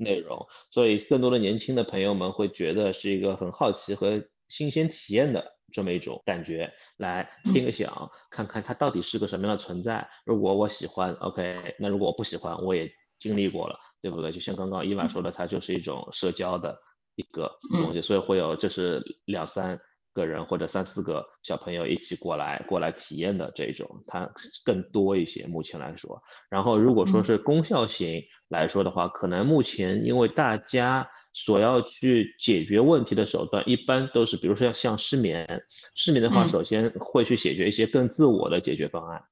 [0.00, 10.08] 内容，所以更多的年轻的朋友们会觉得是一个很好奇和新鲜体验的这么一种感觉，来听个响，看看它到底是个什么样的存在。
[10.24, 14.32] 如果我喜欢，OK，那如果我不喜欢，我也经历过了，对不对？
[14.32, 16.78] 就像刚刚伊娃说的，它就是一种社交的
[17.14, 19.78] 一个东西，所以会有就是两三。
[20.12, 24.30] 个人或者三四个小朋友一起过来过来体验的这种，它
[24.64, 25.46] 更多一些。
[25.46, 35.62] 目前来说，然后如果说是功效型来说的话，可能目前因为大家所要去解决问题的手段，一般都是比如说要像失眠，
[35.94, 39.22] 失眠的话，首先会去解决一些更自我的解决方案，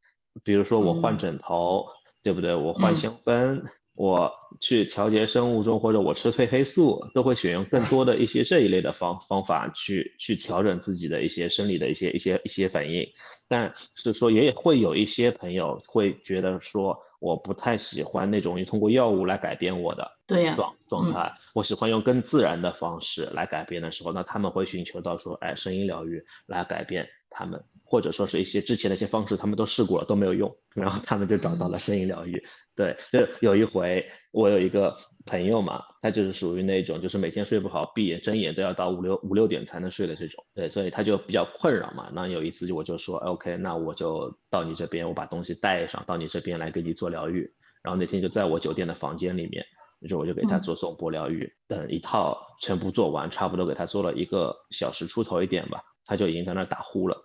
[0.45, 1.87] 比如说我换枕头，
[2.23, 2.55] 对不对？
[2.55, 3.63] 我换香氛。
[3.99, 13.09] 我去调节生物钟，或者我吃褪黑素，都会选用更多的一些这一类的方方法去去调整自己的一些生理的一些一些一些反应。
[13.49, 20.13] 但是说也会有一些朋友会觉得说，我不太喜欢那种通过药物来改变我的
[20.55, 27.65] 状状态，我喜欢用更自然的方式来改变的时候，那他们会寻求到说，哎，声音疗愈来改变他们。
[27.91, 32.45] 或者说是一些之前的一些方式，他们都试过了都没有用，然后他们就找到了声音疗愈。
[32.79, 40.45] 对，就有一回我有一个朋友嘛，他就是属于那种就是每天睡不好，闭眼睁眼都要到五六五六点才能睡的这种。
[40.55, 42.09] 对，所以他就比较困扰嘛。
[42.15, 47.53] 那有一次就我就说，OK，那我就到你这边，我把东西带上，到你这边来给你做疗愈。
[47.83, 49.67] 然后那天就在我酒店的房间里面，
[50.09, 57.17] 就我就给他做颂钵疗愈，等一套全部做完，差不多给他做了一个小时出头一点吧，他就已经在那打呼了。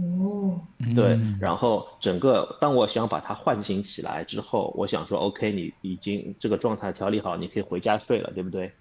[0.00, 0.60] 哦，
[0.94, 8.72] 对，然后整个当我想把它唤醒起来之后，我想说，OK，你已经这个状态调理好，你可以回家睡了，对不对？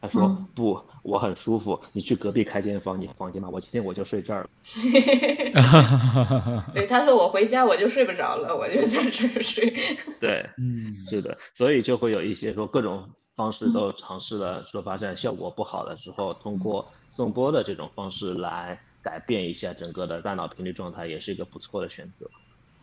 [0.00, 4.48] 他说不，我很舒服，你去隔壁开间房，你房间吧，我今天我就睡这儿了。
[6.74, 9.72] 对，他说我回家我就睡不着了，我就在这儿睡。
[10.20, 18.80] 对，嗯，是的，所以就会有一些说各种方式都尝试了，说发现效果不好的时候，通过送波的这种方式来。
[19.06, 22.28] 改变一下整个的大脑频率状态，也是一个不错的选择。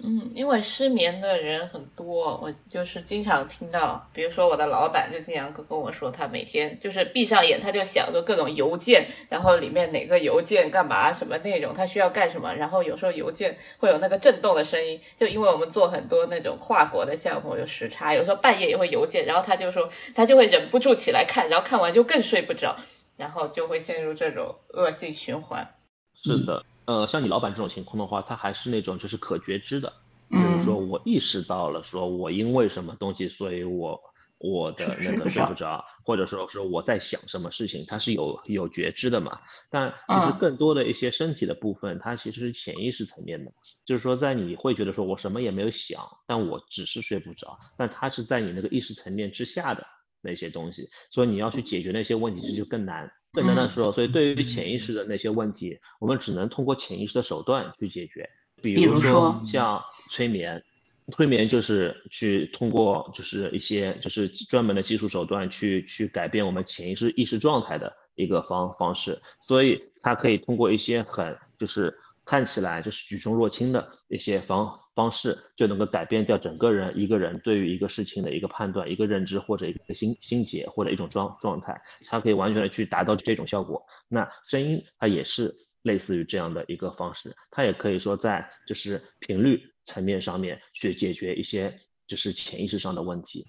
[0.06, 22.76] 嗯，因为失眠的人很多，我就是经常听到，比如说我的老板就经常跟跟我说，他每天就是闭上眼，他就想着各种邮件，然后里面哪个邮件干嘛，什么内容，他需要干什么，然后有时候邮件会有那个震动的声音，就因为我们做很多那种跨国的项目，有时差，有时候半夜也会邮件，然后他就说他就会忍不住起来看，然后看完就更睡不着，
[23.16, 25.76] 然后就会陷入这种恶性循环。
[26.24, 29.92] 是的，呃，像你老板这种情况的话，他还是那种就是可觉知的，
[30.32, 34.00] 就是说我意识到了，说我因为什么东西，所以我
[34.38, 39.40] 我的那个 睡不着，或者说说我在想什么事情，他是有有觉知的嘛。
[39.70, 43.52] 但其实更多的一些身体的部分，它其实是潜意识层面的，
[43.86, 49.86] 就是说在你会觉得说我什么也没有想，但我只是睡不着，但它是在你那个意识层面之下的
[50.22, 53.12] 那些东西，所以你要去解决那些问题，这就更难。
[53.34, 58.30] 更难的时候，所以对于潜意识的那些问题，我们只能通过潜意识的手段去解决，
[58.62, 60.64] 比如说像催眠。
[61.12, 83.86] 催眠就是去通过就是一些就是专门的技术手段去去改变我们潜意识意识状态的一个方方式，所以它可以通过一些很就是看起来就是举重若轻的一些方方式，就能够改变掉整个人一个人对于一个事情的一个判断、一个认知或者一个心心结或者一种状状态，它可以完全的去达到这种效果。
[84.08, 89.70] 那声音它也是类似于这样的一个方式，它也可以说在就是频率。
[89.86, 91.78] 层面上面去解决一些
[92.08, 93.46] 就是潜意识上的问题。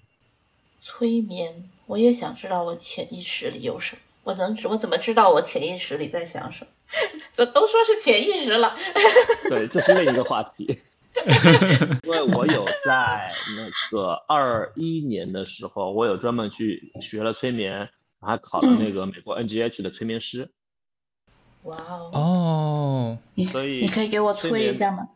[0.81, 4.01] 催眠，我也想知道我潜意识里有什么。
[4.25, 6.71] 我能，我怎么知道我潜意识里在想什么？
[7.31, 8.77] 这都说是潜意识了。
[9.47, 10.77] 对，这是另一个话题。
[12.03, 17.89] 因为我有在那个二一年的时候，我有专门去学了催眠，
[18.19, 20.49] 还考了那个美国 NGH 的催眠师。
[21.63, 22.11] 哇哦！
[22.13, 23.17] 哦，
[23.51, 25.07] 所以你可以给我催一下吗？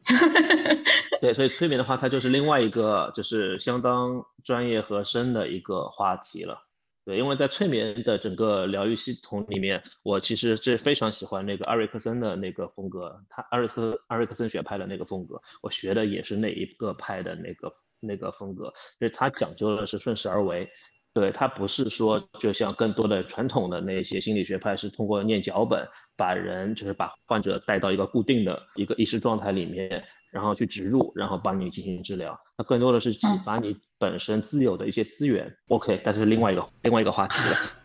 [1.21, 6.63] 对，所以催眠的话，它就是另外一个就是相当专业和深的一个话题了。
[7.05, 20.69] 对，因为在催眠的整个疗愈系统里面，我其实是非常喜欢那个阿瑞克森的那个风格，他阿瑞克阿瑞克森学派的那个风格，我学的也是那一个派的那个那个风格，就是他讲究的是顺势而为。
[21.11, 32.39] 对他不是说，就像更多的传统的那些心理学派是通过念脚本，把人就是把患者带到一个固定的一个意识状态里面，然后去植入，然后帮你进行治疗。
[32.57, 35.55] 那更多的是启发你本身自有的一些资源。
[35.69, 37.55] OK，但是另外一个另外一个话题了。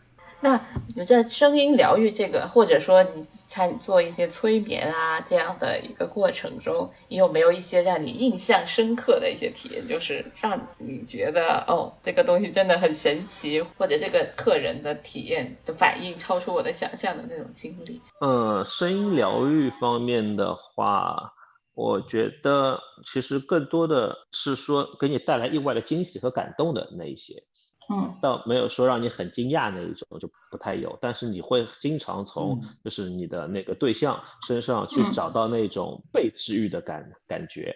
[0.41, 0.61] 那
[0.95, 9.89] 你在声音疗愈这个，或者说你参做一些催眠啊这样的一个过程中，你有没有一些让你印象深刻的一些体验？
[9.89, 17.99] 就是让你觉得哦，这个东西真的很神奇，或者这个客人的体验的反应超出我的想象的那种经历？
[18.21, 21.33] 呃，声音疗愈方面的话，
[21.75, 27.43] 我觉得其实更多的是说给你带来意外的惊喜和感动的那一些。
[27.91, 30.97] 嗯，倒没有说让你很惊讶那一种，就不太有。
[31.03, 37.75] 但是你会经常从就是你的那个对象身上去找到那种被治愈的感感觉。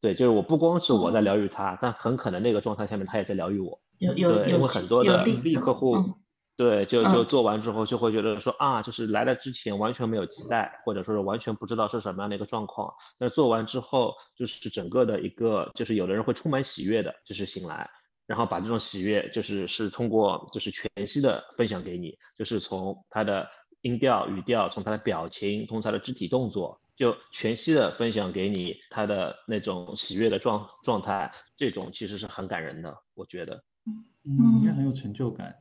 [0.00, 3.78] 对，就是我不光是我在疗愈他，但很可能那个状态下面他也在疗愈我。
[3.98, 5.94] 有有有，因为很多的例客户，
[6.60, 12.92] 对，就就做完之后就会觉得说啊，就是来了之前完全没有期待，或者说是完全不知道是什么样的一个状况。
[13.18, 17.88] 那做完之后，就是整个的一个，就是有的人会充满喜悦的，就是醒来。
[18.26, 23.48] 然后把这种喜悦，就是是通过就是全息的分享给你，就是从他的
[23.80, 35.56] 音调、语调，从他的表情，从他的肢体动作，就全息的分享给你他的那种喜悦的状状态，这种其实是很感人的，我觉得，嗯，应该很有成就感。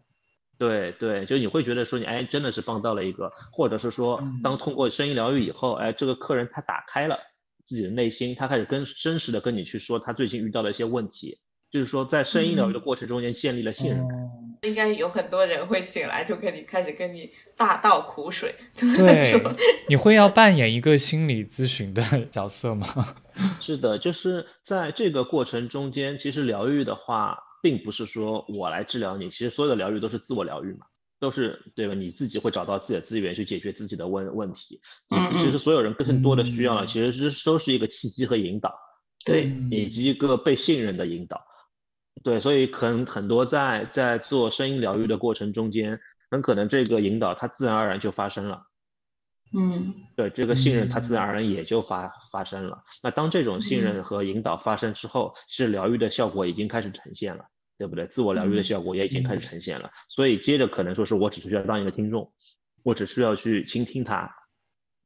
[0.59, 7.17] 对对，就你会觉得说你哎，真的是帮到了一个，或者是说当通过声音疗愈以后，哎，这个客人他打开了
[7.65, 11.39] 自己的内心，他开始跟真实的跟你去说他最近遇到的一些问题。
[11.71, 14.17] 就是说，在声音疗愈的过程中间建立了信任感，
[14.63, 18.55] 应该有很多人会醒来就跟你开始跟你大倒苦水。
[18.75, 19.39] 对，
[19.87, 22.01] 你会要扮演一个心理咨询的
[22.31, 22.87] 角色吗？
[23.61, 30.85] 是的，就是在这个过程中间，其实疗愈的话，并不是说我来治疗你，其实所有的疗愈都是自我疗愈嘛，
[31.19, 31.93] 都是对吧？
[31.93, 34.81] 你自己会找到自己的资源去解决自己的问问题。
[35.37, 38.73] 其实所有人更多的需要的，其实是都是一个契机和引导，
[39.25, 41.41] 对，以及一个被信任的引导。
[42.23, 45.99] 对，所以可能很多在在做声音疗愈的过程中间，
[46.29, 48.63] 很可能这个引导它自然而然就发生了。
[49.51, 52.83] 嗯，对，这个信任它自然而然也就发发生了。
[53.01, 57.45] 那当这种信任和引导发生之后，其实疗愈的效果已经开始呈现了，
[57.77, 58.05] 对不对？
[58.07, 59.89] 自我疗愈的效果也已经开始呈现了。
[60.09, 62.31] 所以接着可能说是我只需要当一个听众，
[62.83, 64.35] 我只需要去倾听他，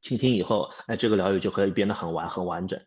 [0.02, 2.80] 倾听以后，哎，这个疗愈就可以变得很完很完整。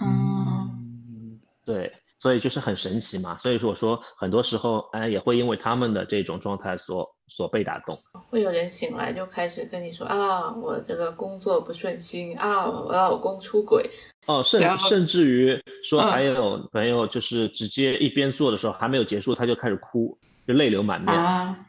[0.00, 1.92] 嗯，对。
[2.20, 8.00] 所以就是很神奇嘛，所以说我说很多时候，哎，也会因为他们的这种状态所所被打动。
[8.28, 13.88] 会有人醒来就开始跟你说啊，我这个工作不顺心啊，我老公出轨。
[14.26, 21.14] 哦，甚甚至于说还有朋友就是直接一边做的时候还没有结束，他就开始哭，就泪流满面。
[21.14, 21.66] 啊，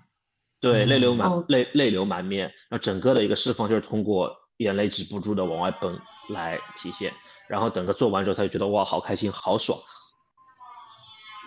[0.62, 6.00] 对，泪流满泪泪流满面，那整个的一个释放就是通过眼泪止不住的往外奔
[6.30, 7.14] 来体现。
[7.48, 9.78] 然后等他做完之后，他就觉得哇，好开心，好爽。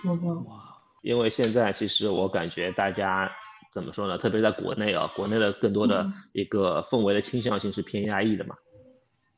[0.04, 3.28] 哇，因为现在其实我感觉大家
[3.72, 4.18] 怎么说呢？
[4.18, 8.56] 特别在国内啊，国内的更多的一个氛围的倾向性是偏压抑的嘛，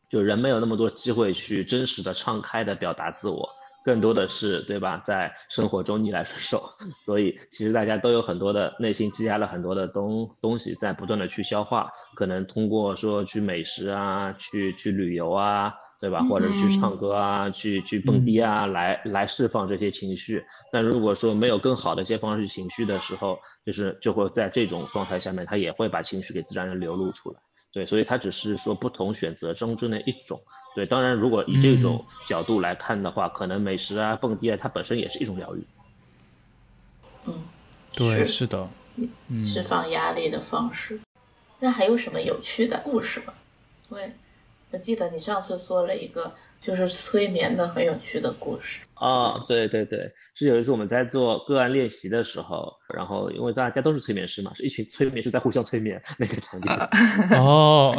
[0.08, 3.48] 就人没有那么多机会去真实的、敞开的表达自我，
[3.84, 6.62] 更多的是对吧，在生活中逆来顺受，
[7.04, 15.74] 所以其实大家都有很多的内心积压了很多的东东西，在不断的去消化，可能通过说去美食啊，去去旅游啊。
[16.00, 16.22] 对吧？
[16.22, 20.42] 或者去唱歌啊，去去蹦迪啊，来来释放这些情绪。
[20.72, 27.36] 但如果说没有更好的一些方式情绪的时候，就是就会在这种状态下面，他也会把情绪给自然的流露出来。
[27.70, 30.40] 对，所以他只是说不同选择中的一种。
[30.74, 35.64] 对，当然如果以这种角度来看的话，可能美食啊、蹦迪啊，它本身也是一种疗愈。
[37.26, 37.34] 嗯，
[37.92, 38.66] 对，是的，
[39.34, 40.98] 释放压力的方式。
[41.58, 43.34] 那还有什么有趣的故事吗？
[43.90, 44.12] 对。
[44.72, 56.70] 我记得你上次说了一个就是催眠的很有趣的故事哦，对对对，是有一次我们在做个案练习的时候，然后因为大家都是催眠师嘛，是一群催眠师在互相催眠那个场景。
[57.40, 57.94] 哦，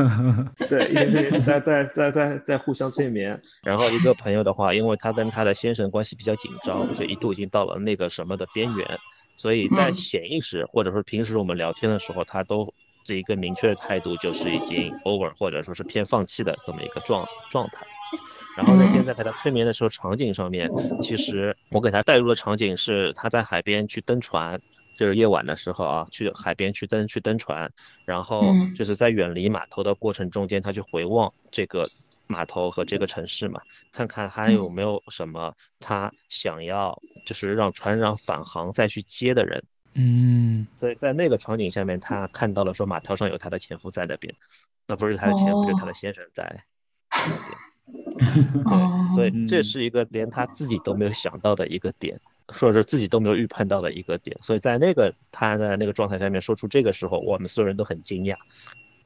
[0.68, 8.98] 对，一群在在在在在互相催眠，然后一个朋友的话，因为他跟他的先生关系比较紧张，就一度已经到了那个什么的边缘，
[9.36, 12.72] 所以在潜意识或者说平时我们聊天的时候，他都。
[13.04, 17.86] 这一个明确的态度就是已经 over，或者说是偏放弃的这么一个状状态。
[18.56, 20.70] 然后那天在给他催眠的时候，场景上面，
[21.02, 24.60] 其实我给他带入的场景是他在海边去登船，
[24.96, 27.68] 就是夜晚的时候啊，去海边去登去登船，
[28.04, 28.44] 然后
[28.76, 31.88] 就是在远离码头的过程中间，他去回望这个
[32.28, 36.96] 码头和这个城市嘛，看看还有没有什么他想要
[37.26, 39.60] 就是让船长返航再去接的人。
[39.94, 44.34] 嗯，所以在那个场景下面，他看到了说码头上有他的前夫在那边，
[44.86, 46.44] 那不是他的前夫，就是他的先生在
[47.10, 48.64] 那边。
[48.64, 52.20] 对，所以这是一个连他自己都没有想到的一个点，
[52.52, 54.36] 说是自己都没有预判到的一个点。
[54.42, 58.36] 所以在那个他在那个状态下面说出这个时候，我们所有人都很惊讶，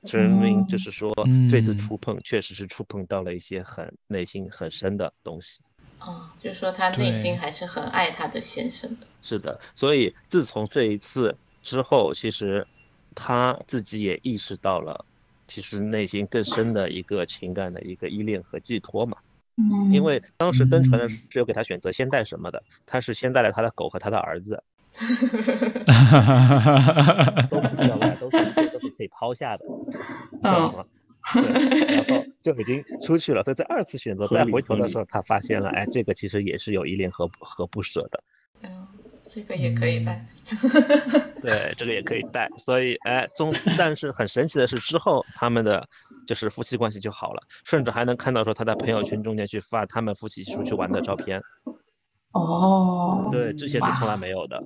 [0.05, 1.13] 说明就是说
[1.51, 5.61] 这次触碰确实是触碰到了一些很内心很深的东西。
[6.01, 9.07] 哦，就是说他内心还是很爱他的先生的。
[9.21, 12.67] 是的，所以自从这一次之后，其实
[13.15, 15.05] 他自己也意识到了，
[15.47, 19.19] 其实内心更深的一个情感的一个依恋和寄托嘛。
[19.57, 19.93] 嗯。
[19.93, 24.63] 因为当时登船的是有给他选择先带什么的，他是先带了他的狗和他的儿子。
[24.95, 27.43] 哈哈哈哈哈！
[27.43, 29.65] 都不意外，都是都是可以抛下的。
[30.43, 30.87] 嗯。
[31.89, 38.25] 然后就已经出去了，所以在二次选择再回头的时候，他发现了，哎，这个其实也是有依恋和和不舍的。
[38.63, 38.87] 嗯，
[39.27, 40.27] 这个也可以带。
[41.41, 42.49] 对，这个也可以带。
[42.59, 45.87] 所以，哎，中，但是很神奇的是，之后他们的
[46.27, 51.43] 就是夫妻关系就好了，甚至还能看到说他在朋友圈中间去发他们夫妻出去玩的照片。
[52.33, 53.29] 哦。
[53.31, 54.63] 对，这些是从来没有的。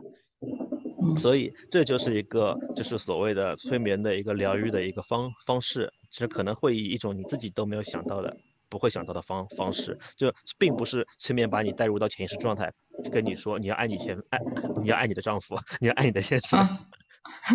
[1.18, 8.36] 所以这就是一个，就是所谓的催眠的一个疗愈的一个方方式，其实可能会以一种你自己都没有想到的、
[8.68, 12.72] 不会想到的方方式，就并不是催眠把你带入到潜意识状态，
[13.10, 14.38] 跟你说你要爱你前爱，
[14.82, 16.60] 你要爱你的丈夫，你要爱你的先生，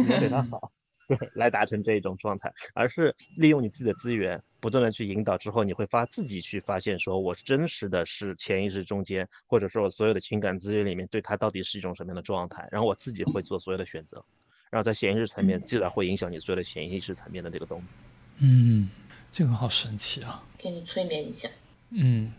[0.03, 0.73] 你要对他好。
[1.35, 14.25] 来达成这一种状态，而是利用你自己的资源，不断的去引导之后，你会发自己去发现，说我真实的是潜意识中间，或者说我所有的情感资源里面，对他到底是一种什么样的状态，然后我自己会做所有的选择，
[14.69, 17.87] 然后在潜意识层面，自然会影响你所有的潜意识层面的这个东西。
[18.39, 18.89] 嗯，
[19.31, 20.43] 这个好神奇啊！
[20.57, 21.49] 给你催眠一下。
[21.91, 22.33] 嗯，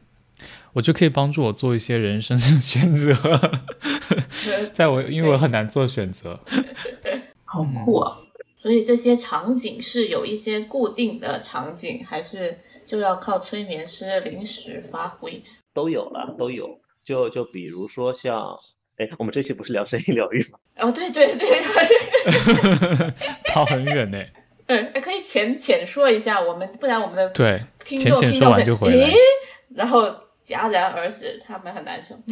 [0.72, 3.14] 我就可以帮助我做一些人生的选择，
[4.74, 6.38] 在我因为我很难做选择。
[7.44, 8.18] 好酷啊！
[8.60, 15.42] 所以这些场景是有一些固定的场景，还是就要靠催眠师临时发挥？
[15.72, 16.78] 都有了，都有。
[17.06, 18.54] 就就比如说像，
[18.98, 20.58] 哎，我们这期不是聊声音疗愈吗？
[20.76, 21.60] 哦，对对对，
[23.50, 24.22] 跑很远呢。
[24.68, 29.10] 嗯， 可以浅浅说一下，我们不然我们的对听众听到就回来，
[29.74, 30.08] 然后
[30.42, 32.14] 戛然而止，他们很难受。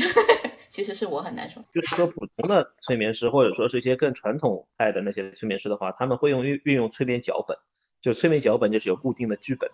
[0.68, 7.56] 其实是我很难受，就是说普通的催眠师，或者说是一些更传统派的那些催眠师的话，他们会用运运用催眠脚本，
[8.02, 9.70] 就催眠脚本就是有固定的剧本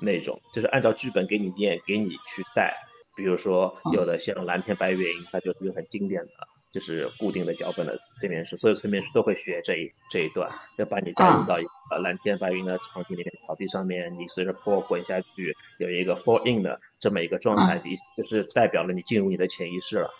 [0.00, 2.72] 那种，就是按照剧本给你念，给你去带。
[3.16, 6.30] 比如说有的像蓝天白云，它就是一个很经典的，
[6.74, 17.80] 就是固定的脚本的催眠师，所有催眠师都会学这一这一段，要把你带入到一个蓝天白云的场景里面，草地上面，你随着坡滚下去，有一个 fall in 的这么一个状态，
[18.16, 20.10] 就是代表了你进入你的潜意识了。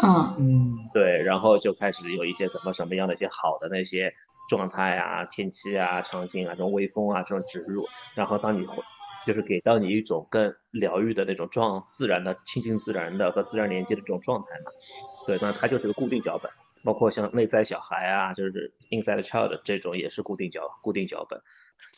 [0.00, 4.14] 嗯嗯，对，然后就开始有一些什么什么样的一些好的那些
[4.48, 8.64] 状态啊、天气啊、场景啊、这种微风啊这种植入，然后当你
[9.26, 14.70] 就是给到你一种更疗愈的那种状自然的、亲近自然的和自然连接的这种状态嘛。
[15.26, 16.50] 对，那它就是个固定脚本，
[16.82, 21.40] 包括像内在小孩啊，就是 inside child 这种也是固定脚固定脚本。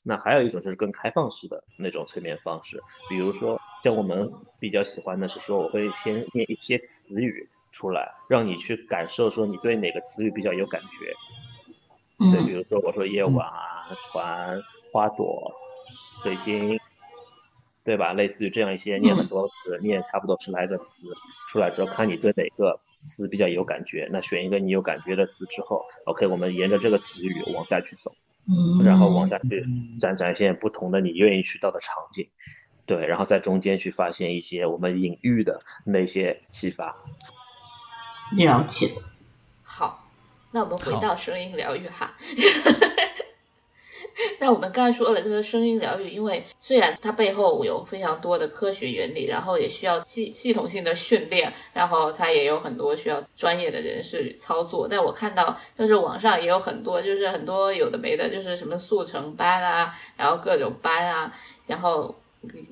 [0.02, 11.12] 那还有一种就是更开放式的那种催眠方式，比如说像我们比较喜欢的是说，我会先念一些词语出来，让你去感受说你对哪个词语比较有感觉。
[12.30, 14.62] 对，比如说我说夜晚啊、船、
[14.92, 15.52] 花朵、
[16.22, 16.78] 水晶，
[17.84, 18.14] 对吧？
[18.14, 21.02] 类似于这样一些念很多词，念差不多十来个词
[21.50, 28.12] 出来之后，看你对哪个词比较有感觉，那选一个你有感觉的词之后，OK，我们沿着这个词语往下去走，
[28.48, 28.84] 嗯。
[28.84, 29.64] 然后往下去
[30.00, 32.28] 展展现不同的你愿意去到的场景，
[32.86, 36.96] 对，然后在中间去发现一些我们隐喻的那些启发。
[38.36, 38.88] 了解，
[39.62, 40.00] 好。
[40.50, 42.14] 那我们回到声音疗愈哈，
[44.38, 54.86] 那我们刚才说了这个声音疗愈，因为虽然它背后有非常多的科学原理，然后也需要系系统性的训练，然后它也有很多需要专业的人士操作。
[54.88, 61.32] 但我看到就是网上也有很多，就是很多有的没的，就是什么速成班啊，然后各种班啊，
[61.66, 62.14] 然后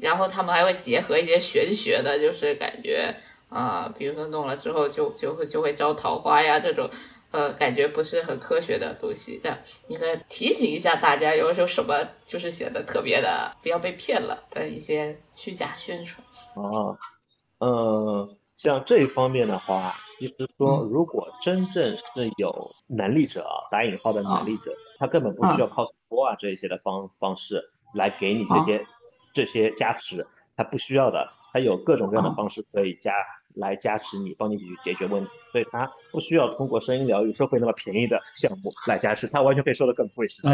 [0.00, 3.12] 然后他们还会结合一些玄学的，就是感觉
[3.48, 6.88] 啊，比如说弄了之后就就会就会招桃花呀这种。
[7.32, 9.58] 呃，感觉不是很科学的东西，那
[9.88, 16.22] 你可以提醒一下大家，有有什么就是显得特别的，不要被骗了的一些虚假宣传。
[16.54, 16.96] 哦，
[17.58, 22.54] 嗯，像这一方面的话，其实说如果真正是有
[22.86, 27.62] 能力者，打引号的能力者，他根本不需要靠播啊这些的方方式
[27.94, 28.86] 来给你这些
[29.32, 33.14] 这些加持，他不需要的，他有各种各样的方式可以加。
[33.54, 40.52] 来加持你，帮你解决解决问题，所以他不需要通过声音疗愈收费那么便宜的项目来加持，他完全可以收的更贵，是吧？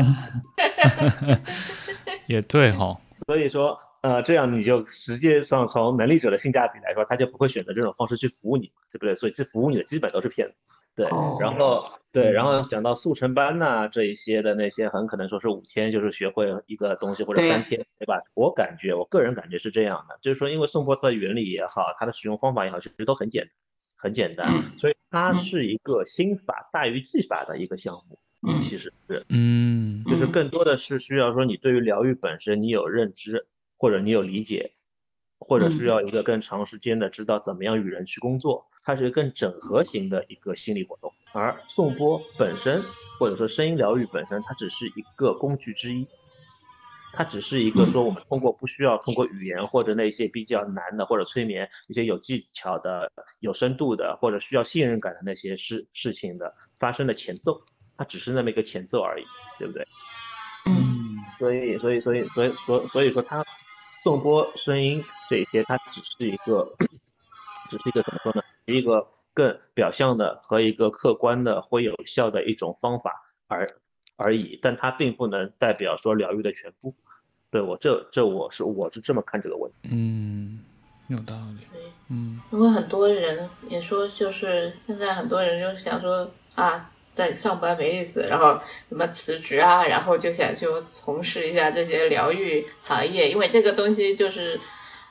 [2.27, 2.99] 也对哈。
[3.27, 9.15] 所以说，呃，这样你就实际上从能力者的性价比来说，他就不会选择这种方式去服务你，对不对？
[9.15, 10.55] 所以这服务你的基本都是骗子。
[10.99, 11.07] 对，
[11.39, 18.21] 然后对，然后讲到速成班呐这一些的那些，很可能说是五天就是学会一个东西或者三天，对吧？
[18.35, 23.49] 我感觉我个人感觉是这样的，就是说因为颂钵它的原理也好，它的使用方法也好，其实都很简
[23.97, 28.19] 很简单，所以它是一个心法大于技法的一个项目，
[28.61, 33.47] 其实是，嗯，就是更多的是需要说你对于疗愈本身你有认知
[33.77, 34.73] 或者你有理解，
[35.39, 38.67] 或者需要一个更长时间的知道怎么样与人去工作。
[38.89, 42.81] 它是更整合型的一个心理活动，而颂钵本身
[43.19, 46.09] 或者说声音疗愈本身，它只是一个工具之一，
[47.13, 57.61] 它只是一个说我们通过不需要通过语言或者那些比较难的或者催眠一些有技巧的、有深度的或者需要信任感的那些事事情的发生的前奏，
[57.99, 59.25] 它只是那么一个前奏而已，
[59.59, 59.87] 对不对？
[60.65, 63.45] 嗯，所以所以所以所以所所以说它
[64.03, 66.75] 颂钵声音这一些，它只是一个，
[67.69, 68.43] 只是一个怎么说呢？
[68.67, 73.69] 一个更表象的和一个客观的或有效的一种方法而
[74.17, 76.95] 而已，但它并不能代表说疗愈的全部。
[77.51, 79.89] 对我这这我是我是这么看这个问题。
[79.91, 80.61] 嗯，
[81.07, 81.81] 有道理。
[82.11, 94.61] 嗯，因为很多人也说，就是现在很多人就想说啊，在上班没意思，然后什么辞职啊，然后就想去从事一下这些疗愈行业，因为这个东西就是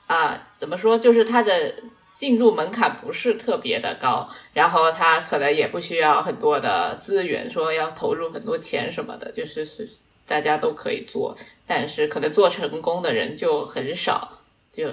[0.06, 1.74] 啊，怎么说，就是它的。
[2.18, 9.88] 进入门槛不是特别的高，然后他可能也不需要很多的资源，说要投入很多钱什么的，就是是
[10.26, 11.38] 大家都可以做，
[11.68, 14.40] 但是可能做成功的人就很少。
[14.72, 14.90] 就，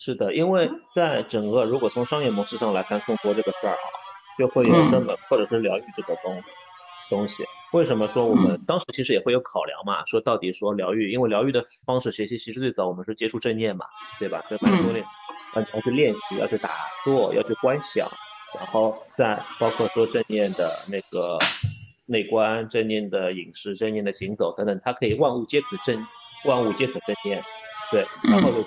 [0.00, 3.86] 是的，因为在整个如果从商业模式上来看，送钵这个事儿啊，
[4.36, 6.42] 就会有这么或者是疗愈这个东
[7.08, 7.44] 东西。
[7.72, 10.04] 为什么说我们当时其实也会有考量嘛？
[10.06, 13.86] 说到底说疗愈，因为疗愈的方式学习其实最早我们是接触正念嘛，
[14.18, 14.44] 对吧？
[14.50, 14.92] 跟蛮多
[15.54, 15.66] 的。
[15.74, 18.06] 要去练习，要去打坐，要去观想，
[18.58, 21.38] 然后再包括说正念的那个
[22.06, 26.06] 内观、正念的饮食、正念的行走等等，它可以万物皆可正，
[26.44, 27.42] 万物皆可正念。
[27.90, 28.64] 对，然后就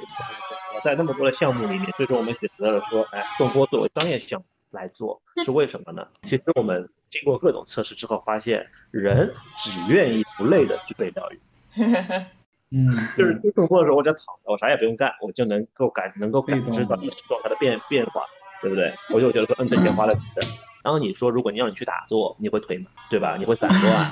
[0.84, 6.08] 在那么多的项目里面，最终我们选择了说，哎，动波作为专业项目来做，是为什么呢？
[6.22, 11.40] 其实我们经过各种测试之后发现，人只愿意不累的去被疗愈。
[12.72, 18.22] 嗯，就是做动作的时候，我只要躺着，我啥也不用干，我就能够感能够感知到意识状态的变变化，
[18.62, 18.94] 对不对？
[19.14, 20.22] 我就觉得说，嗯，这钱花了值。
[20.84, 23.38] 然后你说，如果你让你去打坐，你会腿麻，对吧？
[23.38, 24.12] 你会散乱，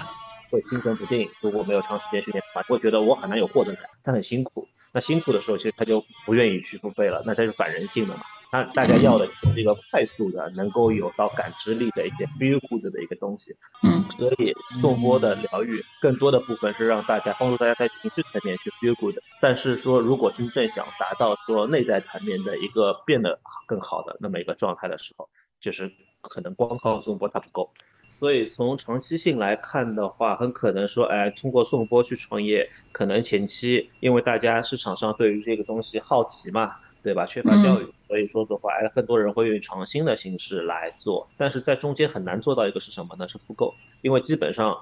[0.49, 1.29] 会心神不定。
[1.41, 4.67] 如果没有长时间训练的话，会觉得我很难有获得感，他很辛苦。
[4.91, 8.21] 那辛苦的时候，其实他就不愿意去付费了，那这是反人性的嘛？
[8.53, 13.55] 那大家要的是一个快速的，能够有到感知力的一些 feel good 的一个东西。
[13.81, 19.15] 嗯，所以颂钵的疗愈更多的部分是让大家帮助大家在情绪层面去 feel good。
[19.41, 25.29] 但是说如果真正想达到说内在层面的一个变得更好的那么一个状态的时候，
[25.59, 25.91] 就是
[26.21, 27.71] 可能光靠颂钵它不够。
[28.19, 37.25] 所以从长期性来看的话，很可能说，哎，通过送播去创业，可能前期因为大家市场上对于这个东西好奇嘛，对吧？
[37.25, 43.27] 缺乏教育，所以说的话，哎，很多人会用创新的形式来做，但是在中间很难做到一个是什么呢？
[43.27, 44.77] 是复购，因为基本上。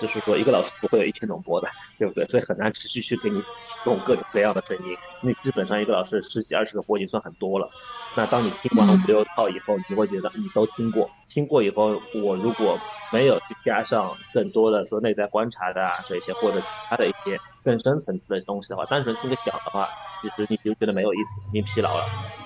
[0.00, 1.68] 就是说，一个老师不会有一千种播的，
[2.00, 2.26] 对不对？
[2.26, 4.96] 所以很难持续去给你提供各种各样的声音。
[5.20, 7.70] 你基本上一个老师十几二十个播已经算很多了。
[8.16, 11.08] 那当你听完五六套以后，你会觉得你都听过。
[11.28, 12.76] 听过以后，我如果
[13.12, 19.88] 没有去加上更多的说内在观察的啊这些，或者其他的一些更深层次的东西的话，单纯听个讲的话，
[20.20, 22.43] 其实你就觉得没有意思，你疲劳了。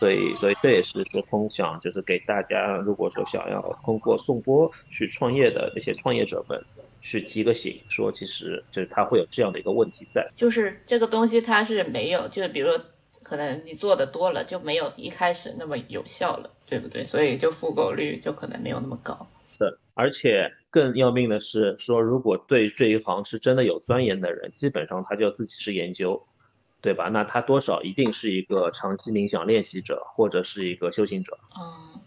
[0.00, 6.58] 所以，所以这也是说分享，就是给大家，如果说想要通过送播去创业的那些创业者们，
[7.02, 12.80] 去提个醒，说其实就是他会有这样的一个问题在，就是这个东西它是没有，就是比如说
[13.22, 17.04] 可能你做的多了就没有一开始那么有效了，对不对？
[17.04, 19.28] 所以就复购率就可能没有那么高。
[19.58, 26.26] 对，而且更要命的是说，如果对这一行是真的有钻研的人，基本上他就自己是研究。
[26.80, 27.08] 对吧？
[27.08, 31.38] 那他多少一定是一个长期冥想练习者，或者是一个修行者。
[31.60, 32.00] 嗯，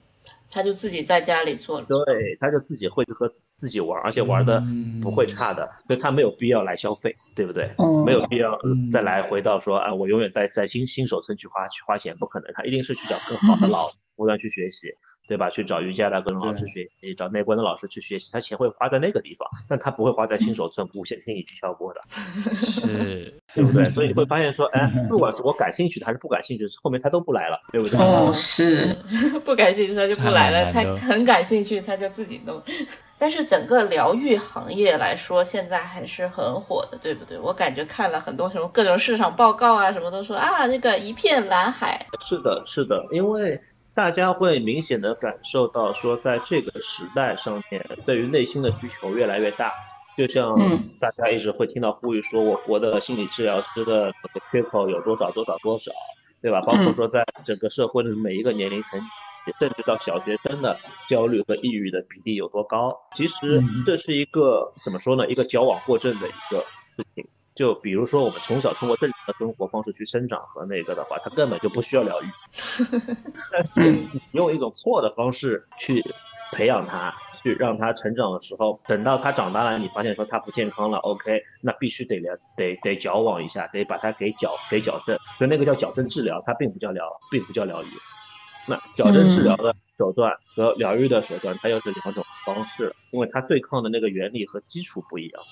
[0.50, 1.82] 他就自己在家里做。
[1.82, 4.64] 对，他就自己会和自己玩，而且玩的
[5.02, 7.72] 不会差的，所以他没有必要来消费，对不对？
[8.06, 8.60] 没有必要
[8.92, 14.90] 再来回到说啊，我永远在在新新手村去花去花钱，不可能，他一定是去找更好的 老不断去学习。
[15.28, 15.50] 对吧？
[15.50, 22.02] 去找瑜伽的各种老师学习，找内观的老师去学习，他钱会花在那个地方，但他不会花在新手村无限听你去敲播的，
[22.54, 23.90] 是，对不对？
[23.94, 27.98] 所以你会发现说，哎，不管是我感兴趣的还是不感兴趣的，后面他都不来了，对不对？
[28.00, 28.96] 哦，是，
[29.46, 32.62] 不感兴趣他就不来了，他很感兴趣他就自己弄。
[33.18, 37.40] 但是整个疗愈行业来说，现在还是很火的，对不对？
[37.40, 42.06] 我感觉看了很多什么各种市场报告啊，什么都说啊，那个一片蓝海。
[42.26, 43.58] 是的，是的，因为。
[43.96, 49.72] 大家会明显的感受到，说在这个时代上面，对于内心的需求越来越大。
[50.16, 50.56] 就像
[51.00, 55.92] 大家一直会听到呼吁说，我国的心理治疗师的这个缺口有多少多少多少，
[56.42, 56.62] 对吧？
[56.62, 59.02] 包括说在整个社会的每一个年龄层，
[59.60, 60.78] 甚至到小学生的
[61.10, 62.90] 焦虑和抑郁的比例有多高。
[63.16, 65.28] 其实这是一个怎么说呢？
[65.28, 66.66] 一个矫枉过正的一个
[66.96, 67.26] 事情。
[67.56, 72.26] 就比如说，我们从小通过正常的生活方式去生长和那个的话，他根本就不需要疗愈。
[73.52, 76.04] 但是你用一种错的方式去
[76.52, 85.18] 培养他，去让他成长的时候，等到他长大了，你发现说他不健康了，OK，那必须得疗，得得矫枉一下，得把他给矫给矫正。
[85.38, 87.88] 所以那个叫矫正治疗，它并不叫疗，并不叫疗愈。
[88.66, 95.44] 那矫正治疗的手段和疗愈的手段，它又是两种方式，因为它对抗的那个原理和基础不一样。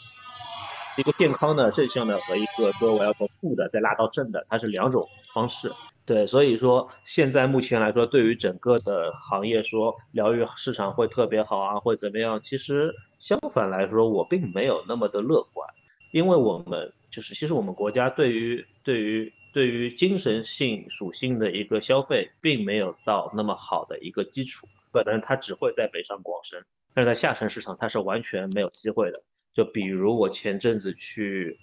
[0.98, 5.72] 一个健康的正向的和一个说我要从负的再拉到正的，它是两种方式。
[6.06, 12.42] 对，所以说现在目前来说，对于整个的行业说疗愈市场会特别好啊，会怎么样？
[12.44, 15.70] 其实相反来说，我并没有那么的乐观，
[16.12, 29.22] 因为我们就是其实我们国家对于对于对于精神性属性的一个消费，并没有到那么好的一个基础，可能它只会在北上广深，但是在下沉市场它是完全没有机会的。
[29.54, 31.60] 就比如我前阵子去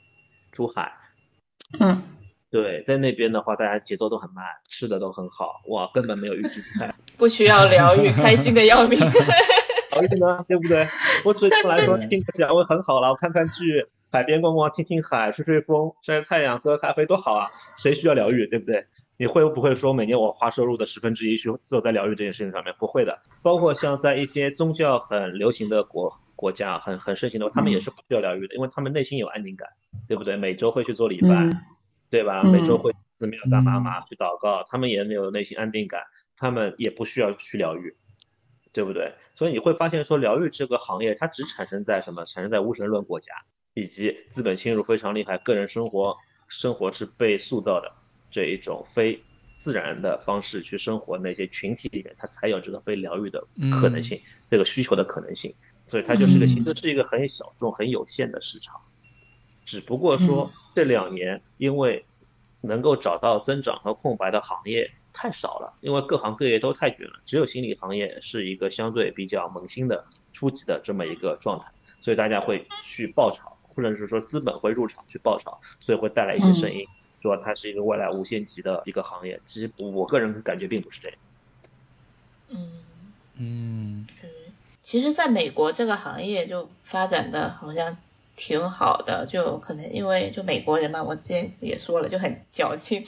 [0.52, 0.92] 珠海，
[1.80, 2.02] 嗯，
[2.50, 8.98] 对，在那边的话，大家节奏都很慢，吃的都很好，哇，根本没有预制菜， 不需要疗愈，开心的要命。
[9.90, 10.86] 疗愈呢，对不对？
[11.24, 17.50] 我对我来说听个讲会很好了，我看看剧，海边逛逛，听听海，吹吹风，晒晒太阳，喝咖啡多好啊！
[17.78, 18.86] 谁需要疗愈，对不对？
[19.16, 22.74] 你会不会说每年我花收入的十分之一去做在疗愈这件事情上面？
[22.78, 23.18] 不会的。
[23.42, 26.20] 包括像在一些宗教很流行的国。
[26.38, 29.68] 国家很很盛行的话，他们也是不需要疗愈的，因为他们内心有安宁感，
[30.06, 30.36] 对不对？
[30.36, 31.28] 每周会去做礼拜，
[32.10, 32.44] 对吧？
[32.44, 36.04] 每周会寺庙干妈妈去祷告，他们也没有内心安定感，
[36.36, 37.92] 他们也不需要去疗愈，
[38.72, 39.14] 对不对？
[39.34, 42.24] 所以你会发现说，疗愈这个行业它只产生在什么？
[42.24, 43.32] 产生在无神论国家
[43.74, 46.16] 以及资本侵入非常厉害，个人生活
[46.46, 47.90] 生活是被塑造的
[48.30, 49.20] 这一种非
[49.56, 53.44] 自然的方式去生活那些群体里面，他才有这个被疗愈的
[53.80, 55.52] 可能性，这个需求的可能性。
[55.88, 58.80] 所以它就是个，其实是一个很小众、很有限的市场，
[59.64, 62.04] 只不过说这两年因为
[62.60, 71.66] 能够找到增长和空白的行业太少了，因为各行各业都太卷了，只有心理行业是一个相对比较萌新的初级的这么一个状态，
[72.00, 76.86] 所以大家会去爆炒，或者是说资本会入场去爆炒，所以会带来一些声音，
[77.22, 79.40] 说它是一个未来无限极的一个行业。
[79.44, 81.18] 其实我个人感觉并不是这样。
[82.50, 82.84] 嗯
[83.36, 84.06] 嗯。
[84.90, 87.94] 其实，在美国这个行业就发展的好像
[88.34, 93.04] 挺好的，就可能因为就美国人嘛，我之前也说了，就很矫情，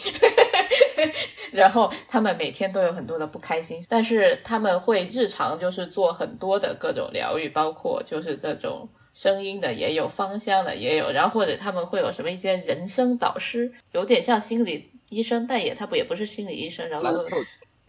[1.52, 17.24] 然后他们每天都有很多的不开心，但是他们会日常就是做很多的各种疗愈，包括就是这种声音的也有，芳香的也有，然后或者他们会有什么一些人生导师，有点像心理医生，但也他不也不是心理医生，然后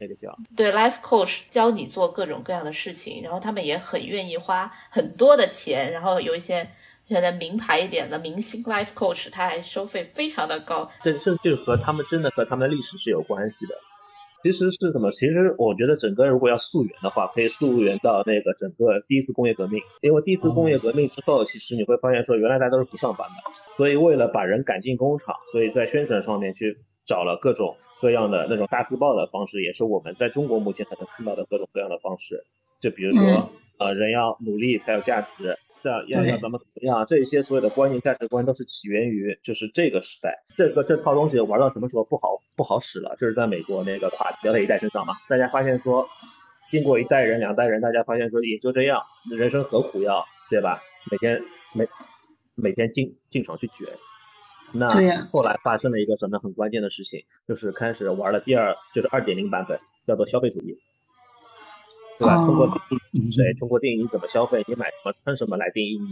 [0.02, 6.68] 那个叫对 life coach 教你做各种各样的事情，然后他们也很愿意花很多的钱，然后有一些。
[7.08, 13.76] 现在名牌一点的明星 life coach，他还收费非常的高，这这就和他们真的和他们的历史是有关系的。
[14.43, 15.12] 其实是什么？
[15.12, 19.82] 其实我觉得整个如果要溯源的话，可以溯源到那个整个第一次工业革命。
[19.99, 32.43] 因为第一次工业革命之后，其实你会发现说，原来大家都是不上班的，所以为了把人赶进工厂，所以在宣传上面去找了各种各样的那种大字报的方式，也是我们在中国目前才能看到的各种各样的方式。
[32.80, 35.58] 就比如说，呃，人要努力才有价值。
[35.84, 37.04] 这样要要怎么怎么样？
[37.08, 40.43] 这些所有的观念价值观都是起源于就是这个时代。
[40.56, 43.16] 这个这套东西玩到什么时候不好不好使了？
[43.18, 45.16] 就是在美国那个垮掉的一代身上嘛。
[45.28, 46.08] 大家发现说，
[46.70, 49.02] 经过一代人两代人，大家发现说也就这样，
[49.36, 50.80] 人生何苦要对吧？
[51.10, 51.39] 每天
[51.74, 51.88] 每
[52.54, 53.88] 每天进进厂去卷。
[54.74, 54.88] 那
[55.32, 60.78] 后来发生了一个什么很关键的事情，就是开始玩了第二就是二点零版本，叫做消费主义。
[62.19, 62.36] 对吧？
[62.45, 62.67] 通过
[63.32, 66.05] 谁，通过定义你怎么消费，你买什么穿什么来定义你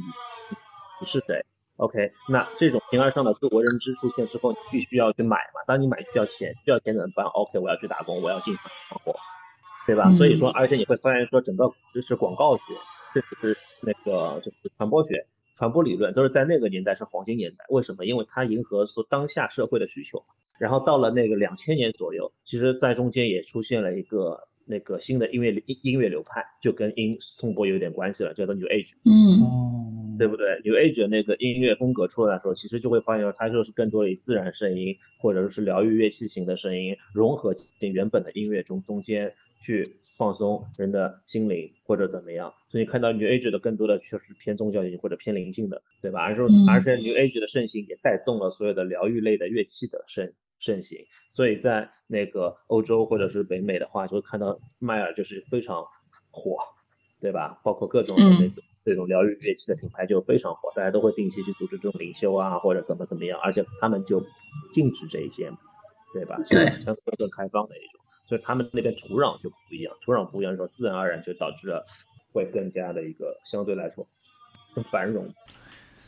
[0.99, 1.45] 你是谁。
[1.77, 5.61] OK，那这种形而上的自我认知出现之后，你必须要去买嘛。
[5.67, 9.15] 当你买需要钱，需要钱怎么办？OK，我要去打工，我要进厂生活，
[9.85, 10.11] 对吧？
[10.11, 12.63] 所以说，而且你会发现说，整个就是广告学，
[13.13, 15.27] 这只是那个就是传播学、
[15.59, 17.65] 传播理论，都是在那个年代是黄金年代。
[17.69, 18.05] 为什么？
[18.05, 20.23] 因为它迎合是当下社会的需求。
[20.57, 24.47] 然后到了那个两千年左右，其实在中间也出现了一个。
[24.71, 42.53] 那个新的音乐音音乐流派就跟音颂钵有点关系了，叫做 New Age，嗯，对不对？New Age 的那个音乐风格出来的时候，其实就会发现它就是更多的以自然声音或者是疗愈乐器型的声音融合进原本的音乐中中间去放松人的心灵或者怎么样。
[42.69, 46.21] 所以看到 New Age 的更多的就是偏宗教性或者偏灵性的，对吧？
[46.21, 50.31] 而是而且 New Age 的盛行也带动了所有的疗愈类的乐器的盛。
[50.61, 55.85] 盛行，所以在那个欧洲或者是北美的话，就会看到迈尔就是非常
[56.31, 56.57] 火，
[57.21, 57.61] 对吧？
[57.63, 64.21] 包括各种的那种这种疗愈乐器的品牌就非常火，大家都会定期去组织这种灵修啊，或者怎么怎么样，而且他们就
[64.73, 65.59] 禁止这一些嘛，
[66.13, 66.37] 对吧？
[66.49, 71.85] 对，相对更开放的一种，所以他们那边土壤就不一样，土壤不一样的时候，自然而然就导致了
[72.31, 74.07] 会更加的一个相对来说
[74.73, 75.33] 更繁荣。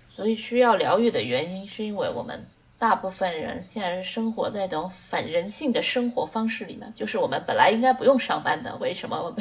[0.09, 2.45] 所以需要疗愈的原因是因为我们。
[2.81, 9.37] 大部分人现在是生活在这种反人性的生活方式里面，就是我们本来应该不用上班的，为什么我们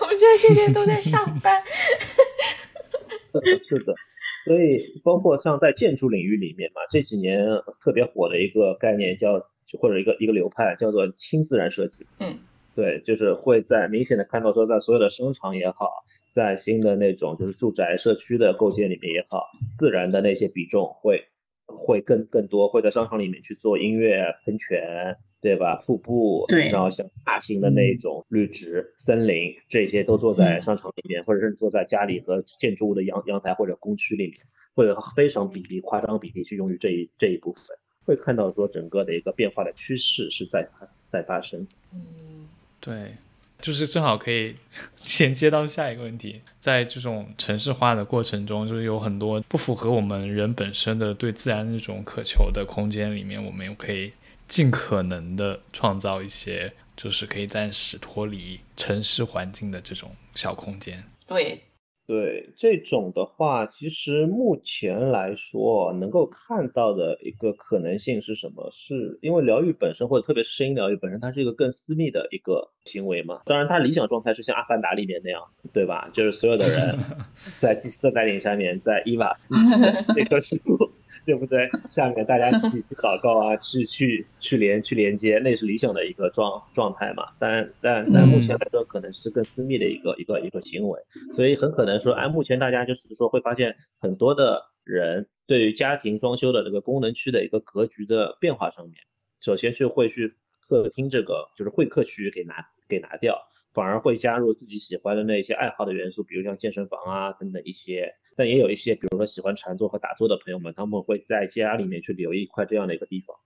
[0.00, 1.62] 我们现在天天都在上班？
[3.62, 3.94] 是的，
[4.44, 7.46] 所以包括像在建筑领域里面嘛，这几年
[7.80, 9.40] 特别火的一个概念叫
[9.78, 12.06] 或者一个一个流派叫做轻自然设计。
[12.18, 12.38] 嗯，
[12.74, 19.46] 对，就是会在明显的看到说，在所有的商场也好，在新的那种就是住宅社区的构建里面也好，
[19.78, 21.24] 自然的那些比重会。
[21.72, 25.76] 会更更多会在商场里面去做音乐喷泉，对吧？
[25.76, 34.32] 瀑布，对，然后像大型的那种绿植、森林，这些都坐在商场里面，或者是坐在家里和建筑物的阳阳台或者工区里面，
[34.74, 40.68] 会有非常比例、夸张比例去用于这一这一部分，会看到说整个的一个变化的趋势是在
[41.06, 41.66] 在发生。
[41.92, 42.48] 嗯，
[42.80, 43.14] 对。
[43.62, 44.56] 就是正好可以
[44.96, 54.10] 衔接到下一个问题，在这种城市化的过程中，就是有很多不符合我们人本身的对自然那种渴求的空间里面，我们又可以
[54.48, 61.04] 尽可能的创造一些，就是可以暂时脱离城市环境的这种小空间。
[61.26, 61.60] 对。
[62.10, 68.68] 对这种的话，其实目前来说能够看到的一个可能性是什么？
[68.72, 73.42] 是因为疗愈本身，或者特别是声音疗愈本身，它是一个更私密的一个行为嘛？
[73.46, 76.10] 当然，它理想状态是像《阿凡达》里面那样子，对吧？
[76.12, 76.98] 就是所有的人
[77.60, 79.38] 在祭司的带领下面，在伊娃
[80.12, 80.58] 这棵树。
[81.24, 81.68] 对不对？
[81.88, 87.28] 下面大家一起去祷告啊，去去去连去连接，那是理想的一个状状态嘛。
[87.38, 91.00] 但但但目前来说，可能是更私密的一个一个一个行为，
[91.32, 98.94] 所以很可能说，按目前大家就是说会发现很多的人对于家庭装修的这个功能区的一个格局的变化上面，
[99.40, 100.34] 首先就会去
[100.66, 103.38] 客厅这个就是会客区给拿给拿掉，
[103.72, 108.14] 反而会加入自己喜欢的那些爱好的元素，比如像健身房啊等等一些。
[108.36, 113.36] 但也有一些，比如说喜欢禅坐和打坐的朋友们，他们会在家里面去留一块这样的一个地方，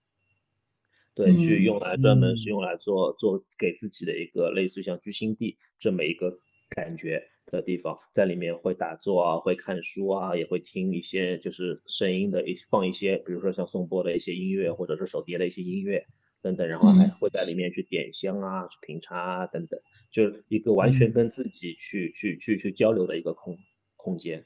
[1.13, 6.37] 对，去用来专门是用来做做给自己的一个类似于像居心地这么一个
[6.69, 16.05] 感觉的地方，在里面会打坐啊，会看书啊，也会听一些就是声音的一放一些，比如说像颂钵的一些音乐或者是手碟的一些音乐。
[16.41, 19.79] 等等，然后还会在里面去点香啊、去品茶啊等等，
[20.11, 23.57] 就是一个完全跟自己去去去去交流的一个空
[23.95, 24.45] 空间。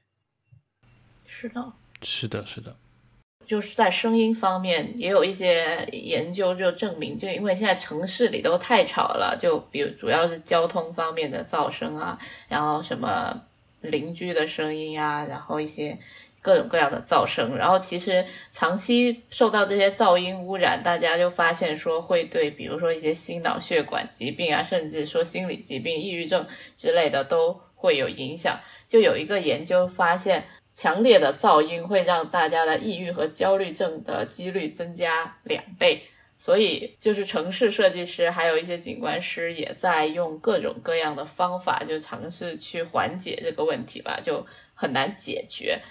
[1.32, 2.76] 是的，是的，是的。
[3.46, 13.42] 就是在声音方面也有一些研究，就证明，就因为现在城市里都太吵了，就比如主要是交通方面的噪声啊，然后什么
[13.82, 15.98] 邻居的声音啊，然后一些
[16.42, 26.46] 各种各样的噪声，然后其实长期受到这些噪音污染，大家就发现说会对，比如说一些心脑血管疾病啊，甚至说心理疾病、抑郁症
[26.78, 28.60] 之类的都会有影响。
[28.88, 30.46] 就有一个研究发现。
[30.80, 36.04] 强烈的噪音会让大家的抑郁和焦虑症的几率增加两倍，
[36.38, 45.82] 所以就是城市设计师还有一些景观师也在用各种各样的方法，就尝试去缓解这个问题吧，就很难解决。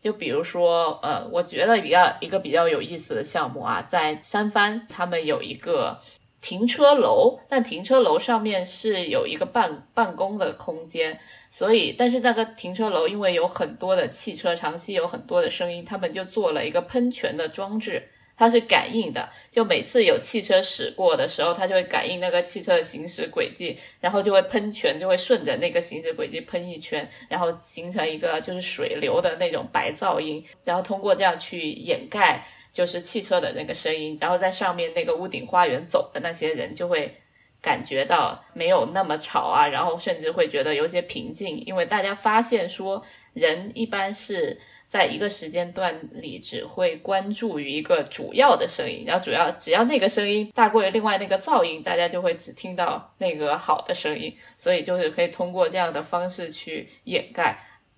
[0.00, 6.00] 就比如说，呃，我觉得比较一个比较有意思的项目啊，在三藩他们有一个。
[6.44, 11.18] 停车楼，但停车楼上面是有一个办办公的空间，
[11.48, 32.46] 所以，但是那个停车楼因为有很多的汽车，长期有很多的声音，他们就做了一个喷泉的装置，它是感应的，就每次有汽车驶过的时候，它就会感应那个汽车的行驶轨迹，然后就会喷泉，就会顺着那个行驶轨迹喷一圈，然后形成一个就是水流的那种白噪音，然后通过这样去掩盖。
[32.74, 37.14] 就是汽车的那个声音，然后在上面那个屋顶花园走的那些人就会
[37.62, 43.00] 感觉到没有那么吵啊，然后甚至会觉得有些平静，因为大家发现说
[43.32, 57.56] 人一般是在一个时间段里只会关注于一个主要的声音，然后主要只要那个声音大过于另外那个噪音，大家就会只听到那个好的声音，所以就是可以通过这样的方式去掩盖。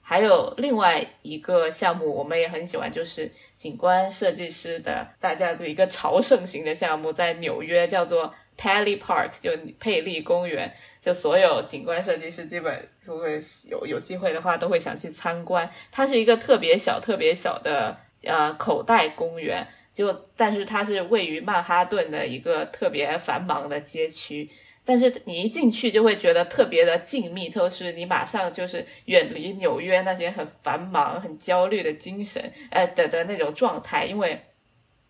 [0.09, 9.51] 还有另外一个项目，我们也很喜欢，就是景观设计师的大家就一个朝圣型的项目，在纽约叫做 Pally Park，就
[9.81, 13.27] 佩利公园，就所有景观设计师基本如果
[13.69, 15.69] 有有机会的话，都会想去参观。
[15.91, 24.49] 它是一个特别小、特别小的呃口袋公园，就但是它是位于曼哈顿的一个特别繁忙的街区。
[24.87, 34.41] 但是你一进去就会觉得特别的静谧，透视，你马上就是远离纽约那些很繁忙、很焦虑的精神，呃的的那种状态，因为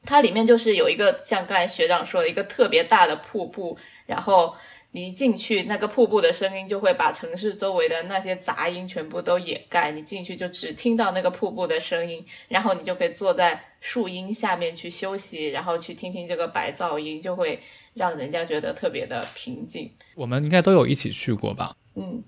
[0.04, 4.56] 它里面就是有一个像刚才学长说的一个特别大的瀑布，然后。
[4.92, 9.90] 你一进去，那个瀑布的声音就会把城市周围的那些杂音全部都掩盖。
[9.90, 17.60] 你进去就只听到那个瀑布的声音，然后你就可以坐在树荫下面去休息，然后去听听这个白噪音，就会
[17.96, 19.90] 让人家觉得特别的平静。
[20.14, 21.74] 我们应该都有一起去过吧？
[21.94, 22.22] 嗯，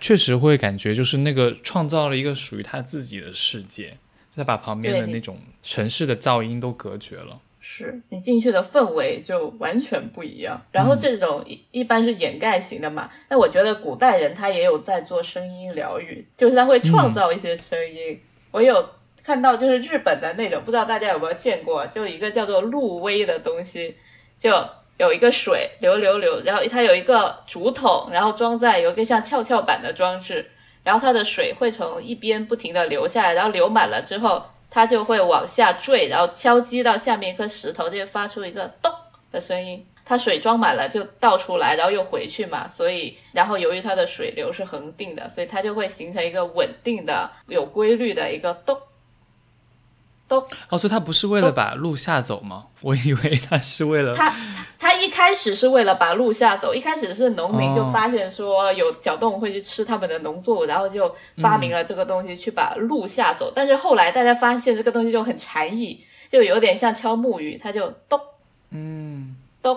[0.00, 3.98] 确实会感觉就是那个创造了一个属于他自己的世界，
[4.34, 7.40] 他把旁边的那种城市的噪音都隔绝了。
[7.62, 18.18] 是你进去的氛围就完全不一样，然后这种一一般是掩盖型的嘛，那我觉得古代人他也有在做声音疗愈，就是他会创造一些声音。
[18.50, 18.84] 我有
[19.22, 23.94] 看到就是日本的那种，不知道大家有没有见过，就一个叫做鹿威的东西，
[24.38, 24.50] 就
[25.00, 30.50] 有一个水流流流，然后它有一个竹筒，然后装在有一个像跷跷板的装置，
[30.84, 34.42] 然后它的水会从一边不停的流下来，然后流满了之后。
[34.72, 38.88] 它就会往下坠，然后敲击到下面一颗石头，就会发出一个咚
[39.32, 39.84] 的声音。
[40.04, 42.68] 它水装满了就倒出来，然后又回去嘛。
[42.68, 48.78] 所以，然后由于它的水流是恒定的，所以它就会形成一个稳定的、有规律的一个咚
[50.30, 50.42] 咚。
[50.68, 52.66] 哦，所以他不是为了把鹿吓走吗？
[52.80, 54.32] 我以为他是为了他，
[54.78, 56.72] 他一开始是为了把鹿吓走。
[56.72, 61.12] 一开始是农民就发现说有小动物会去吃他们的农作物，然后就
[61.42, 63.52] 发明了这个东西去把鹿吓走。
[63.54, 68.18] 但是后来大家发现这个东西就很禅意，就有点像敲木鱼，它就咚，
[68.70, 69.76] 嗯，咚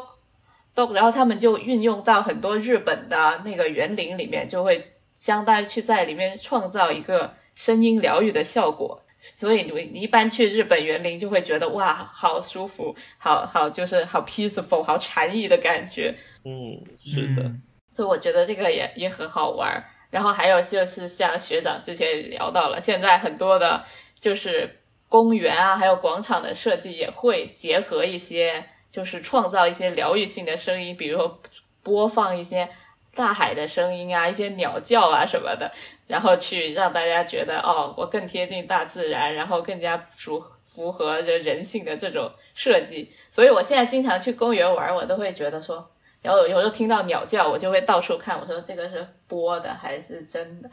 [0.75, 9.01] 咚，然后他们就运用到很多日本的那个园林里面，就会相当于去在里面创造一个声音疗愈的效果。
[9.25, 16.13] 所以你你一般去日本园林就会觉得哇，好舒服，好好就是好 peaceful，好禅意的感觉。
[16.43, 17.49] 嗯，是的。
[17.89, 19.81] 所以我觉得这个也也很好玩。
[20.09, 23.85] 然后还有就是像学长之前也聊到了，现在很多的
[24.19, 31.41] 就是公园啊，还有广场的设计也会结合一些，就是创造一些疗愈性的声音，比如说
[31.81, 32.67] 播放一些。
[33.15, 35.71] 大海的声音啊，一些鸟叫啊什么的，
[36.07, 43.11] 然后去让大家觉得哦，我更贴近大自然，然后更加符符合着人性的这种设计。
[43.29, 45.87] 所以我现在经常去公园玩，我都会觉得说，
[46.21, 50.69] 然后有时候听到鸟叫，我就会到处看，我说这个是播的还是真的？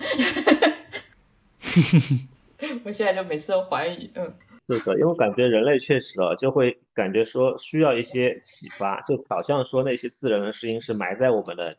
[2.85, 4.35] 我现在就每次都怀疑，嗯。
[4.69, 11.77] 是的，因为我感觉人类确实啊，就会感觉说需要一些启发，就好像说那些自然的声音是埋在我们的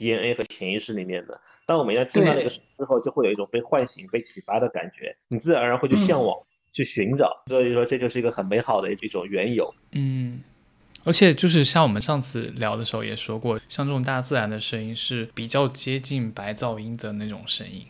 [0.00, 1.38] DNA 和潜意识里面的。
[1.66, 6.36] 当我们要听到那个声之后，就会有一种被唤醒、被启发的感觉，你自然而然会去向往、
[6.72, 7.44] 去寻找。
[7.46, 9.72] 所以说，这就是一个很美好的一种缘由。
[9.92, 10.42] 嗯，
[11.04, 17.84] 而且就是像我们上次聊的时候也说过，像这种大自然的声音是比较接近白噪音的那种声音。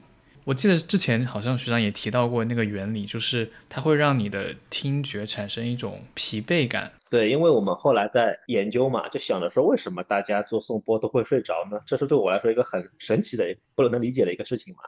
[0.44, 6.92] 我记得之前好像学长也提到过那个原理，就是它会让你的听觉产生一种疲惫感。
[7.10, 11.80] 对，因为我们后来在研究嘛，就想着说，为什么大家做颂钵都会睡着呢？
[11.84, 14.80] 这是对我来说一个很神奇的、不能理解的一个事情嘛。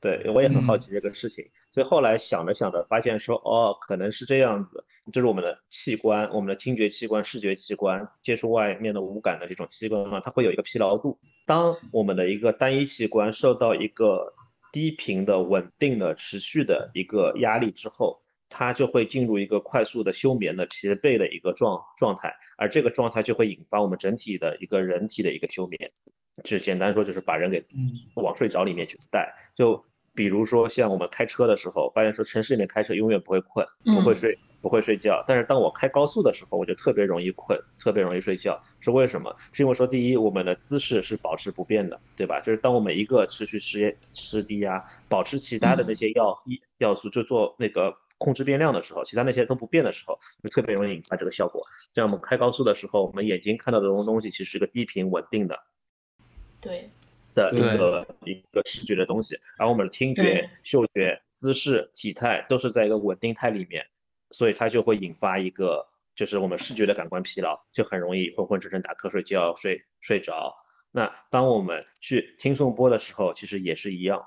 [0.00, 11.20] 对我也很好奇这个事情，所以后来想着想着，发现说，哦，可能是这样子，就是我们的器官，我们的听觉器官、视觉器官接触外面的无感的这种器官嘛，它会有一个疲劳度。
[11.46, 14.34] 当我们的一个单一器官受到一个
[14.72, 18.20] 低频的、稳定的、持续的一个压力之后，
[18.52, 25.90] 它就会进入一个快速的休眠的疲惫的一个状状态，而这个状态就会引发我们整体的一个人体的一个休眠。
[26.44, 27.64] 就简单说，就是把人给
[28.14, 29.34] 往睡着里面去带。
[29.56, 29.84] 就
[30.14, 34.38] 比如说像我们开车的时候，发现说城市里面开车永远不会困，不会睡。
[34.62, 39.34] 不会睡觉，但是当我开高速的时候，我就特别容易困，特别容易睡觉，是为什么？
[39.50, 42.38] 是因为说第一，我们的姿势是保持不变的，对吧？
[42.38, 46.40] 就是当我们一个持续吃吃低啊，保持其他的那些要
[46.78, 47.92] 要素，就做那个
[48.22, 51.66] 控制变量的时候，其他那些都不变的时候，就特别容易引发这个效果。
[51.92, 55.58] 像我们开高速的时候，我们眼睛看到的东东西其实是个低频稳定的，
[56.60, 56.90] 对
[57.34, 63.84] 的一个一个视觉的东西，而我们的听觉、嗅觉、姿势、体态都是在一个稳定态里面。
[64.30, 65.86] 所以它就会引发一个，
[66.16, 70.54] 就是我们视觉的感官疲劳，就很容易昏昏沉沉打瞌睡就要睡睡着。
[70.90, 74.24] 那当我们去听颂钵的时候，其实也是一样。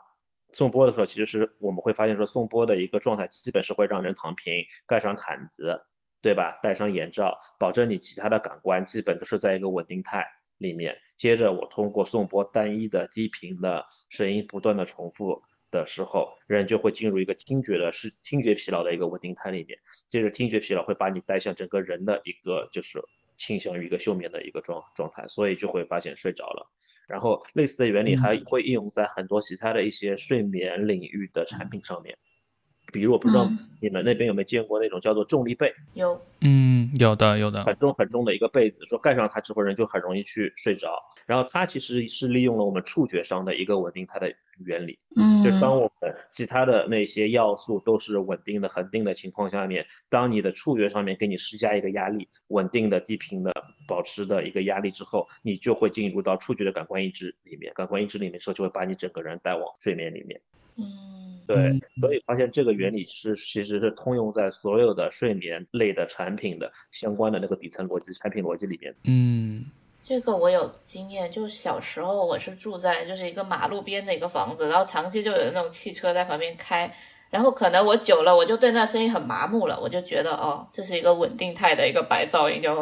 [0.56, 5.82] 颂钵的时候，其实是我们会发现说，颂钵的一个状态基本是会让人躺平，盖上毯子，
[6.22, 6.58] 对吧？
[6.64, 10.26] 戴上眼罩，保证你其他的感官基本都是在一个稳定态
[10.58, 10.98] 里面。
[11.18, 15.44] 接着我通过颂钵单一的低频的声音不断的重复。
[15.72, 19.78] 的时候，人就会进入一个听觉的是听觉疲劳的一个稳定态里面。
[20.10, 23.04] 接着，听觉疲劳会把你带向整个人的一个就是
[23.36, 26.72] 倾向于一个休眠的一个状状态，所以就会发现睡着了。
[27.08, 32.18] 然后，类似的原理还会应用在很多其他的一些睡眠领域的产品上面。
[32.94, 33.50] 比如，我不知道
[33.82, 35.74] 你们那边有没有见过那种叫做重力被？
[35.96, 41.02] 有，嗯，有的，有的，很重很重的一个被子，说盖上它之后，人就很容易去睡着。
[41.26, 44.32] 然后它其实是利用了我们触觉上的一个稳定它的
[44.64, 53.52] 原理，嗯，就当我们其他的那些要素都是稳定的、恒定的情况下面，当你的触觉上面给你施加一个压力，稳定的、低频的、
[53.88, 60.40] 保持的一个压力之后，你就会进入到触觉的感官抑制里面，感官抑制里面时候就会把你整个人带往睡眠里面。
[60.78, 61.56] 嗯，对，
[62.02, 68.96] 所以发现这个原理是其实是通用在所有的睡眠类的产品的相关的那个底层逻辑、产品逻辑里面。
[69.06, 69.66] 嗯。
[70.08, 76.94] 这个我有经验，就小时候我是住在就是一个马路边的一个房子，然后长期就有那种汽车在旁边开，
[77.30, 82.74] 然后可能我久了我就对那声音很麻木了，我就觉得哦，这是一个稳定态的一个白噪音，就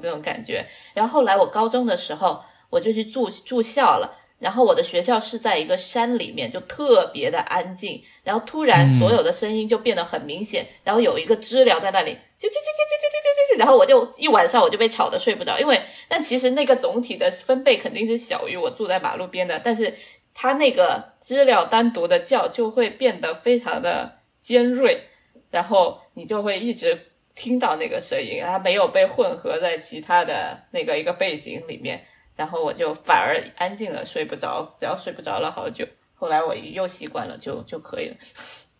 [0.00, 0.66] 这种感觉。
[0.94, 4.16] 然后后来我高中的时候我就去住住校了。
[4.38, 8.02] 然后我的学校是在一个山里面，就特别的安静。
[8.24, 10.66] 然后突然所有的声音就变得很明显。
[10.82, 13.58] 然后有一个知了在那里，啾啾啾啾啾啾啾啾啾。
[13.58, 15.78] 然后我就一晚上我就被吵得睡不着，因为
[16.08, 19.94] 但其实那个总体的分贝肯定是小于我住在马路边的，但是
[20.34, 25.04] 它那个知了单独的叫就会变得非常的尖锐，
[25.50, 32.06] 然后你就会一直听到那个声音，它没有被混合在其他的那个一个背景里面。
[32.36, 35.86] 然后我就反而安静了，睡不着，只要睡不着了好久。
[36.14, 38.16] 后来我又习惯了，就就可以了。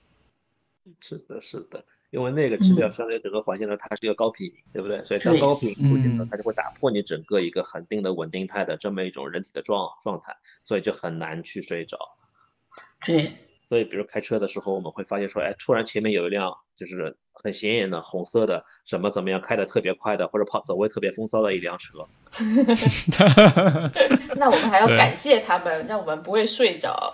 [0.98, 5.02] 是的，是的，因为那个质量相对整个环境呢，它是一个高频，对不对？
[5.02, 11.98] 所以当高频出现呢，它就会打破你整个一个恒定的稳定态的这么一种人体的状状态，所以就很难去睡着。
[13.06, 13.32] 对。
[13.68, 22.04] 所以，比如开车的时候，我们会发现说，哎，突然前面有一辆就是很显眼的红色的，什么怎么样，开的特别快的，或者跑走位特别风骚的一辆车。
[24.34, 27.12] 那我们还要感谢他们，让我们不会睡着。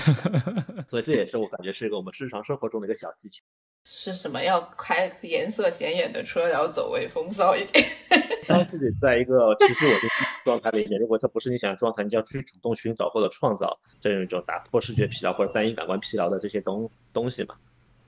[0.86, 3.42] 所以这也是我感觉是一个我们日常生活中的一个小技巧。
[3.84, 4.42] 是什么？
[4.42, 7.84] 要开颜色显眼的车，然后走位风骚一点。
[8.46, 10.00] 当自己在一个其实我的
[10.44, 17.54] 状态里面，如果这不是你想要状态，你就要去主动寻找或者创造这样一种打破视觉疲劳或者单一感官疲劳的这些东东西嘛。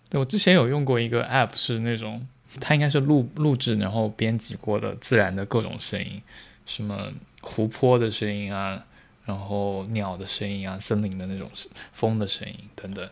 [0.09, 2.27] 对我之前有用过一个 app，是那种
[2.61, 6.21] 它应该是录录制然后编辑过的自然的各种声音，
[6.67, 8.85] 什么湖泊的声音啊，
[9.25, 11.49] 然后鸟的声音啊，森林的那种
[11.93, 13.09] 风的声音等等。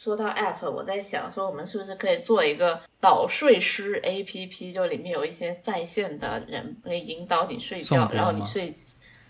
[0.00, 4.72] 说到 App，我在想说，我们是不是可以做一个导睡师 APP？
[4.72, 8.72] 就里面有一些在线的人可以引导你睡觉，然后你睡，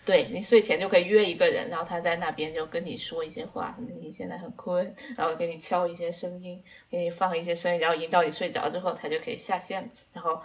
[0.05, 10.39] 对你睡前就可以约一个人，然后他在那边就跟你说一些话，你现在很困，然后给你敲一些声音，给你放一些声音，然后引导你睡着之后，他就可以下线，然后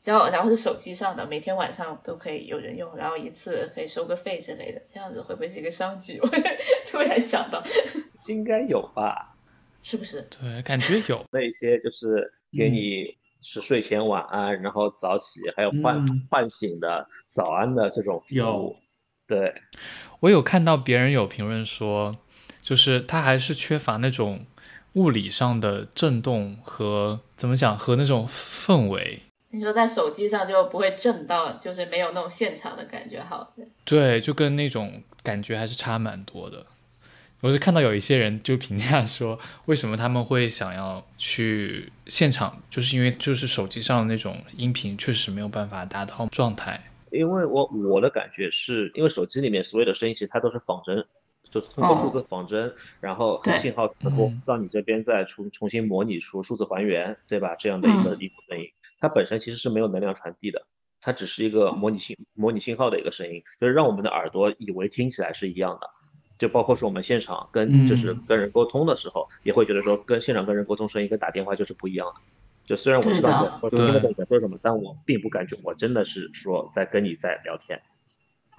[0.00, 6.18] 只要然后是手机上的，每天晚上都可以有人用，然后一次可以收个费之类的，这样子会不会是一个商机？
[6.20, 6.28] 我
[6.84, 7.62] 突然想到，
[8.26, 9.36] 应该有吧。
[9.88, 10.20] 是不是？
[10.38, 18.76] 对，感觉有那些就是给你是睡前晚安，然后早起，还有唤唤醒的早安的这种服务。
[19.26, 19.54] 对，
[20.20, 22.18] 我有看到别人有评论说，
[22.60, 24.44] 就是它还是缺乏那种
[24.92, 29.22] 物理上的震动和怎么讲和那种氛围。
[29.52, 33.54] 你说在手机上就不会震到，就是没有那种现场的感觉，好。
[33.86, 36.66] 对，就跟那种感觉还是差蛮多的。
[37.40, 46.82] 我是看到有一些人就评价说，为什么他们会想要去现场，就是因为就是手机上的那种音频确实没有办法达到状态。
[47.12, 51.06] 因为我我的感觉是因为手机里面所有的声音其实它都是仿真，
[51.48, 57.54] 就通过数字仿真，然后信号传播到你这边再重重新模拟出数字还原，对吧？
[57.54, 60.66] 这样的一个一个声音，它本身其实是没有能量传递的，
[61.00, 65.88] 它只是一个模拟信模拟信号的一个声音，就是让我们的耳朵以为听起来是一样的。
[66.38, 72.20] 就包括说我们现场跟就是跟人沟通的时候，也会觉得说跟现场跟人沟通声音跟打电话就是不一样的。
[72.64, 77.80] 就虽然我知道我听得懂你在说什么，但我并不感觉我真的是说在跟你在聊天。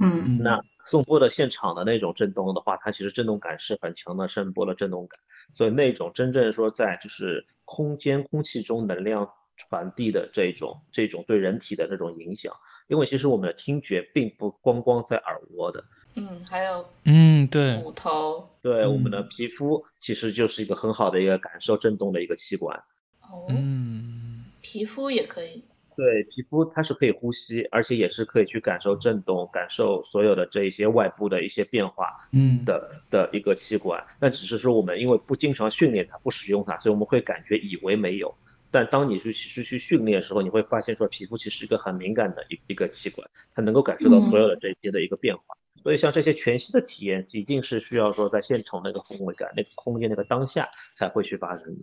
[0.02, 5.20] 嗯，那送波的现场的那种震动的话，它其实震动感是很强的声波的震动感，
[5.54, 12.56] 所以那种真正说在就是空间空气中能量传递的这种这种对人体的那种影响，
[12.88, 15.84] 因为其实我们的听觉并不光光在耳蜗的。
[16.16, 22.78] 嗯，还有嗯，对，骨头，对，我们的皮肤其实就是一个很好的一个感受震动的一个器官。
[23.22, 25.64] 哦，嗯，皮肤也可以。
[25.96, 34.02] 对，皮肤它是可以呼吸，而且也是可以去感受震动，感受所有的这一些外部的一些变化，嗯的的一个器官。
[34.18, 38.34] 但只是说我们因为不经常训练它，不使用它，所以我们会感觉以为没有。
[38.72, 45.44] 但当你去其实去训练的时候，你会发现说皮肤其实是一个很敏感的一一个器官，它能够感受到所有的这些的一个变化。
[45.82, 51.82] 所以像这些全息的体验，一定是需要说在现场那个氛围感、那个空间、那个当下才会去发生的。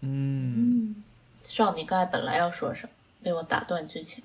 [0.00, 1.02] 嗯，
[1.42, 2.90] 少，你刚才本来要说什么，
[3.22, 4.22] 被我打断之前，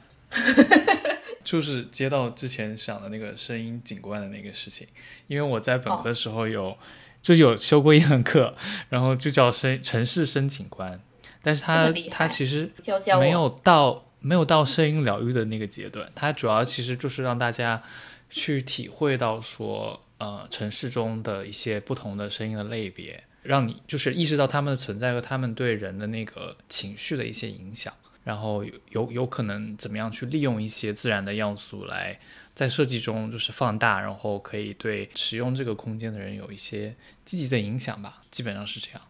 [1.44, 4.88] 就是接到之前想的那个声音景观的那个事情，
[5.28, 6.78] 因为我在本科时候有
[7.22, 8.56] 就有修过一门课，
[8.90, 11.02] 然后就叫声城市声景观，
[11.42, 12.72] 但是它它其实
[13.20, 17.84] 没有到没有到声音疗愈的那个阶段，它主要其实就是让大家。
[18.32, 27.94] 去体会到说，呃，城市中的一些不同的声音的类别，让你就是意识到他们的存在和他们对人的那个情绪的一些影响，
[28.24, 32.20] 然后有有可能怎么样去利用一些自然的要素来
[32.56, 36.96] 在设计中就是放大，然后可以对使用这个空间的人有一些
[37.26, 39.02] 积极的影响吧，基本上是这样。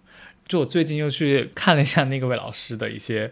[0.47, 3.31] 就我最近又去看了一下那个位老师的一些。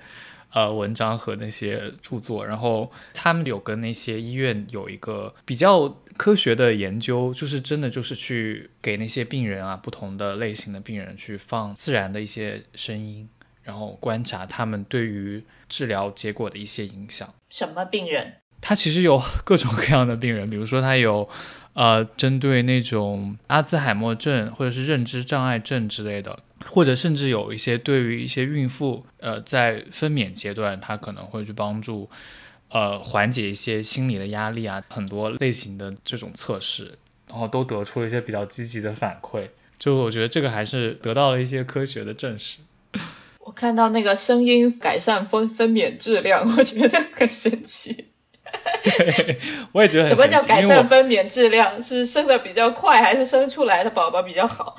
[0.52, 13.30] 呃，文章和那些著作，然后他们有跟那些医院有一个比较科学的研究，就是真的就是去给那些病人啊，不同的类型的病人去放自然的一些声音，
[13.64, 17.34] 然后观察他们对于治疗结果的一些影响。
[17.50, 18.34] 什么病人？
[18.62, 21.30] 他其实有各种各样的病人，比如说他有。
[21.74, 32.10] 呃，针对那种阿兹海默症或者是认知障碍症之类的，或者甚至有一些对于一些孕妇，呃，在分娩阶段，它可能会去帮助，
[32.70, 36.94] 呃，缓解一些心理的压力啊，很多类型的这种测试，
[37.28, 39.48] 然后都得出了一些比较积极的反馈。
[39.78, 42.58] 就我觉得这个还是得到了一些科学的证实。
[43.40, 48.06] 我看到那个声音改善分分娩质量， 我觉得很神奇。
[48.84, 49.40] 对，
[49.72, 51.82] 我也觉得什么叫改善分娩质量？
[51.82, 54.76] 是生的比较快，还是生出来的宝宝比较好？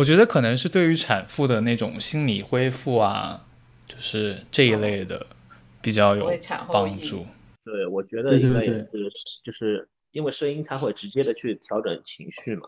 [0.00, 3.44] 我觉得可能是对于产妇的那种心理恢复啊，
[3.86, 5.26] 就是这一类的
[5.82, 6.32] 比较有
[6.72, 7.26] 帮助。
[7.66, 8.88] 对，我觉得应该也是，
[9.44, 12.62] 就是因为声音它会直接的去调整情绪嘛，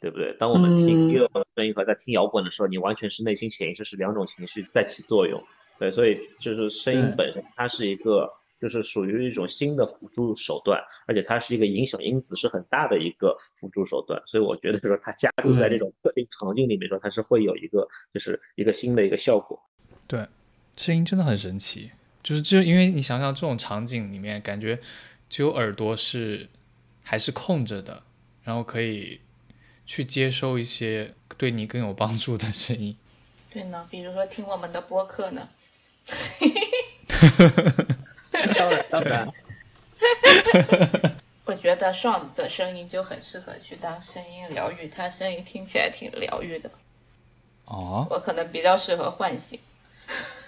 [0.00, 0.32] 对不对？
[0.38, 5.42] 当我们听乐声音和在听摇滚的时候，你完全是内心潜意识是两种情绪在起作用。
[5.80, 8.37] 对，所以就是声音本身它是一个。
[8.60, 19.60] 就是属于一种新的辅助手段，而且它是一个影响因子是很大的一个辅助手段，所以我觉得说它加入在这种特定场景里面说，它是会有一个就是一个新的一个效果。
[20.06, 20.26] 对，
[20.76, 24.80] 声音真的很神奇，就是就因为你想想这种场景里面，感觉
[25.30, 26.48] 只有耳朵是
[27.02, 28.02] 还是空着的，
[28.42, 29.20] 然后可以
[29.86, 32.96] 去接收一些对你更有帮助的声音。
[33.50, 35.48] 对呢，比如说听我们的播客呢。
[38.54, 39.28] 当然，当然。
[41.44, 46.70] 我觉得 Sean 的声音就很适合去当声音疗愈，他声音听起来挺疗愈的。
[47.64, 48.06] 哦。
[48.10, 49.58] 我可能比较适合唤醒。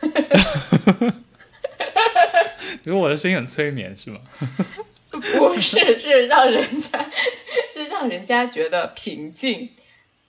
[2.84, 4.20] 因为我的声音很催眠，是吗？
[5.10, 7.10] 不是，是让人家，
[7.72, 9.70] 是让人家觉得平静，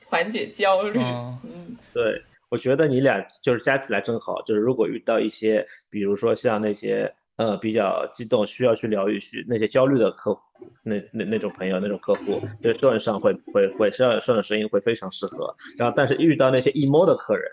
[0.07, 0.99] 缓解焦虑。
[0.99, 4.41] 嗯，对，我觉得你俩就是加起来正好。
[4.41, 7.13] 就是如果遇到一些，比如说像那些
[7.45, 10.41] 呃比较激动，需要去疗愈需那些焦虑的客户，
[10.84, 15.55] 那那那种朋友，那种客户，对段上会会会段上的声音会非常适合。
[15.77, 17.51] 然后，但是遇到那些 emo 的客人。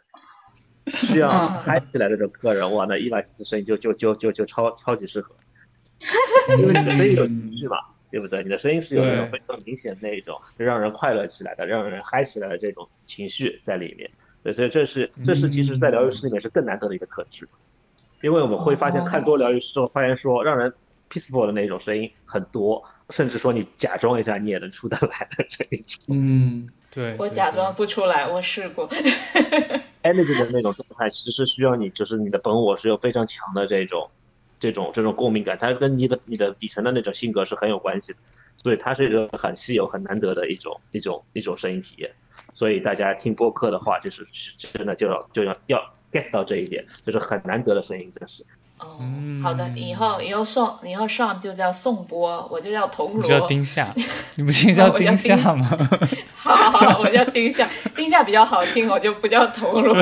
[0.95, 5.35] 需要嗨起来的这种客人，哇，那伊娃其实声音就就就就就超超级适合，
[6.59, 7.77] 因为你的声音有情绪嘛，
[8.11, 8.43] 对不对？
[8.43, 14.11] 你的声音是有那种非常明显那一种让人快乐起来的、让人嗨起来的这种情绪在里面。
[14.43, 17.47] 对，所以这是这是其实在疗愈师里面是更难得的一个特质，
[18.23, 20.73] 因为我们会发现看多疗愈师之后，发现说让人
[21.11, 26.03] peaceful 的那种声音很多，甚至说你假装一下你也能出得来的这一种。
[26.09, 28.89] 嗯，对，我假装不出来，我试过。
[30.03, 34.09] energy 的那种状态，其实需要你，就是你的本我是有非常强的这种、
[34.59, 38.19] 这种、这种共鸣感，它跟你的、你的底层的那种性格是很有关系的，
[38.57, 42.11] 所以它是一个很稀有、很难得的一种、一种、一种声音体验。
[42.55, 44.27] 所以大家听播客的话，就是
[44.57, 48.45] 真的就要就要要 get 到这一点，就是很难得的声音，真是。
[48.79, 49.01] 哦，
[49.43, 53.93] 好的，以后以后上以后上就叫宋波，我就叫铜锣，你叫丁夏，
[54.37, 55.67] 你不姓叫丁夏吗？
[56.37, 59.97] 好好好，我叫丁夏，丁夏比较好听，我就不叫铜锣。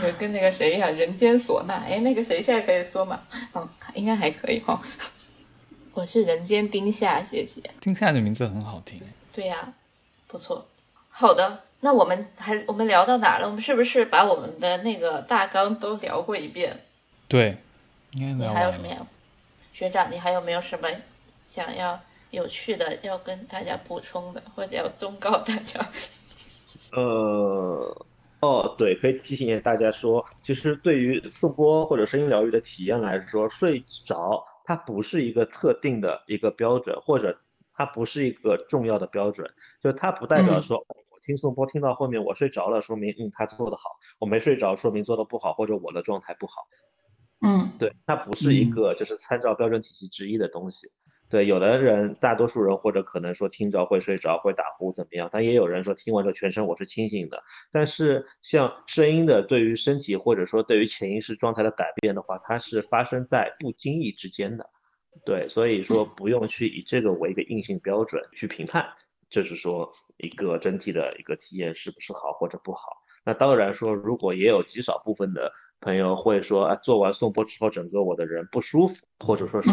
[0.00, 1.82] 对跟那个谁一样，人间唢呐。
[1.84, 3.20] 哎，那个谁现在可以说吗？
[3.54, 4.80] 嗯，应该还可以哈。
[5.94, 7.60] 我是人间丁夏，谢谢。
[7.80, 9.00] 丁夏的名字很好听。
[9.32, 9.72] 对呀，
[10.28, 10.66] 不错。
[11.08, 11.62] 好的。
[11.84, 13.46] 那我们还我们聊到哪了？
[13.48, 16.78] 我们是不是把我们的那个大纲都聊过一遍？
[17.26, 17.56] 对，
[18.12, 19.04] 你还有什么呀？
[19.72, 20.88] 学长，你还有没有什么
[21.42, 21.98] 想要
[22.30, 25.84] 有趣的要跟大家补充的，或者要忠告大家？
[26.94, 28.06] 呃，
[28.38, 37.36] 哦，对，可以提醒大家说，其实对于颂钵或者声音疗愈的体验来说，睡着它不是一个特定的一个标准，或者
[37.74, 39.50] 它不是一个重要的标准，
[39.82, 40.86] 就它不代表说。
[41.24, 43.82] 听颂钵听到后面我睡着了，说明嗯他做的好；
[44.18, 46.54] 我没睡着，说明做的不好，或者我的状态不好。
[47.44, 50.86] 嗯，对，它不是一个就是参照标准体系之一的东西。
[51.28, 57.42] 对，有的人，大多数人或者可能说听着会睡着会打呼怎么样，但也有人说听完之后全身我是清醒的。
[57.72, 64.70] 但是像声音的对于身体或者说对于潜意识状态的改变的话，它是发生在不经意之间的。
[65.24, 68.86] 对，所以说不用去以这个为一个硬性标准去评判，
[69.30, 69.92] 就是说。
[70.22, 73.02] 一个整体的一个体验是不是好或者不好？
[73.24, 79.68] 那当然说，如果也有极少部分的朋友会说，啊，做完颂钵之后，整个我的人不舒服，或者说是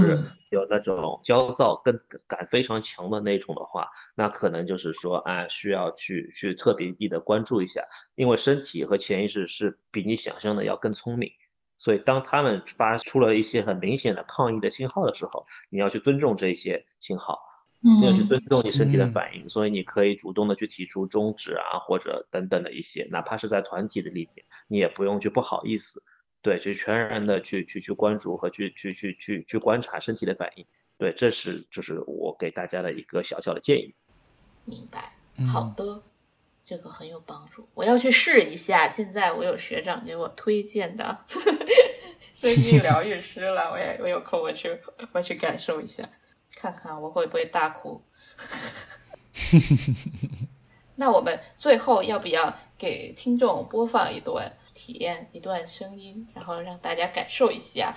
[0.50, 11.32] 有那种焦躁跟感非常强的那种的话，那可能就是说，啊，需要去去特别地的关注一下，因为身体和潜意识是比你想象的要更聪明，
[11.78, 17.49] 所以当他们发出了一些很明显的抗议的信号的时候，你要去尊重这些信号。
[17.82, 26.04] 你要去尊重你身体的反应，所以你可以主动的去提出终止啊，或者等等的一些，哪怕是在团体的里面，你也不用去不好意思，
[26.42, 30.66] 对，就全然的去去去关注和去去去去去观察身体的反应，
[30.98, 33.96] 对，这是就是我给大家的一个小小的建议。
[34.66, 35.14] 明白，
[35.48, 36.04] 好的，
[36.66, 38.90] 这个很有帮助，我要去试一下。
[38.90, 41.26] 现在我有学长给我推荐的
[42.36, 44.78] 最近疗愈师了，我也我有空我去
[45.14, 46.04] 我去感受一下。
[46.56, 48.02] 看看我会不会大哭。
[50.96, 57.96] 那我们最后要不要给听众播放一段体验一段声音，然后让大家感受一下？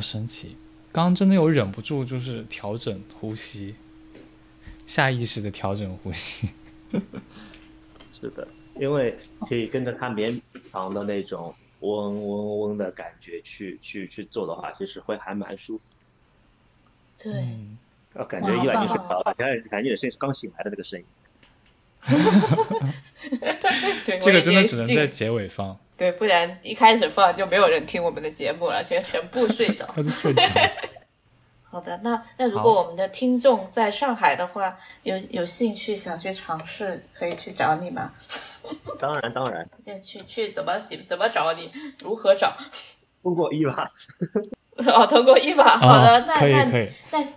[0.00, 0.56] 好神奇！
[0.92, 3.74] 刚刚真的有忍不住就是调整呼吸，
[4.86, 6.48] 下意识的调整呼吸。
[8.10, 9.14] 是的，因为
[9.46, 10.40] 可以跟着它绵
[10.72, 15.84] 长的那种嗡嗡嗡的感觉去去去做的话，其实会还蛮舒服。
[17.18, 17.76] 对，嗯，
[18.14, 21.04] 我感觉一晚就睡着了，感觉感觉你的声音是刚醒来的那个声音。
[24.06, 29.86] 对，这个真的只能在结尾放，对，不然一开始放就没有人听我们的节目了，全全部睡着。
[30.08, 30.42] 睡着。
[31.70, 38.14] 好的，那那如果我们的听众在上海的话，有有兴趣想去尝试，可以去找你吗？
[38.98, 41.70] 当 然当然，就去去怎么怎怎么找你？
[42.02, 42.56] 如何找？
[43.22, 43.92] 通过一吧。
[44.86, 45.76] 哦，通过一把。
[45.76, 47.28] 好的，啊那那可以可以，那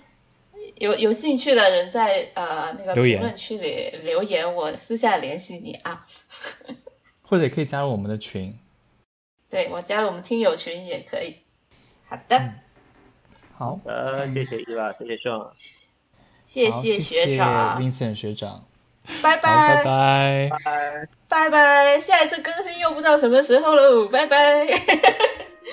[0.75, 6.07] 有有兴趣的人在呃那个评论区里留言，我私下联系你啊。
[7.33, 8.55] 或者也可以加入我们的群。
[9.49, 11.37] 对我加入我们听友群也可以。
[12.07, 12.53] 好的，
[13.57, 15.51] 好，呃，谢谢伊娃，谢谢盛，好
[16.45, 18.63] 谢谢学长，Vincent 学长，
[19.23, 20.49] 拜，拜拜拜。
[20.63, 21.07] 拜。
[21.27, 24.67] 拜拜，下一次更新又不知道什么时候喽，拜拜。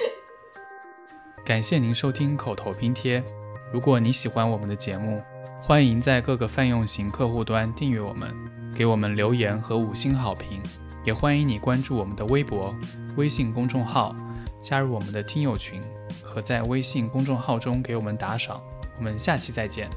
[1.45, 3.23] 感谢您收听口头拼贴。
[3.70, 5.23] 如果你喜欢我们的节目，
[5.62, 8.35] 欢迎在各个泛用型客户端订阅我们，
[8.74, 10.62] 给我们留言和五星好评。
[11.05, 12.74] 也欢迎你关注我们的微博、
[13.16, 14.14] 微信公众号，
[14.60, 15.81] 加入我们的听友群，
[16.22, 18.60] 和在微信公众号中给我们打赏。
[18.98, 19.89] 我们下期再见。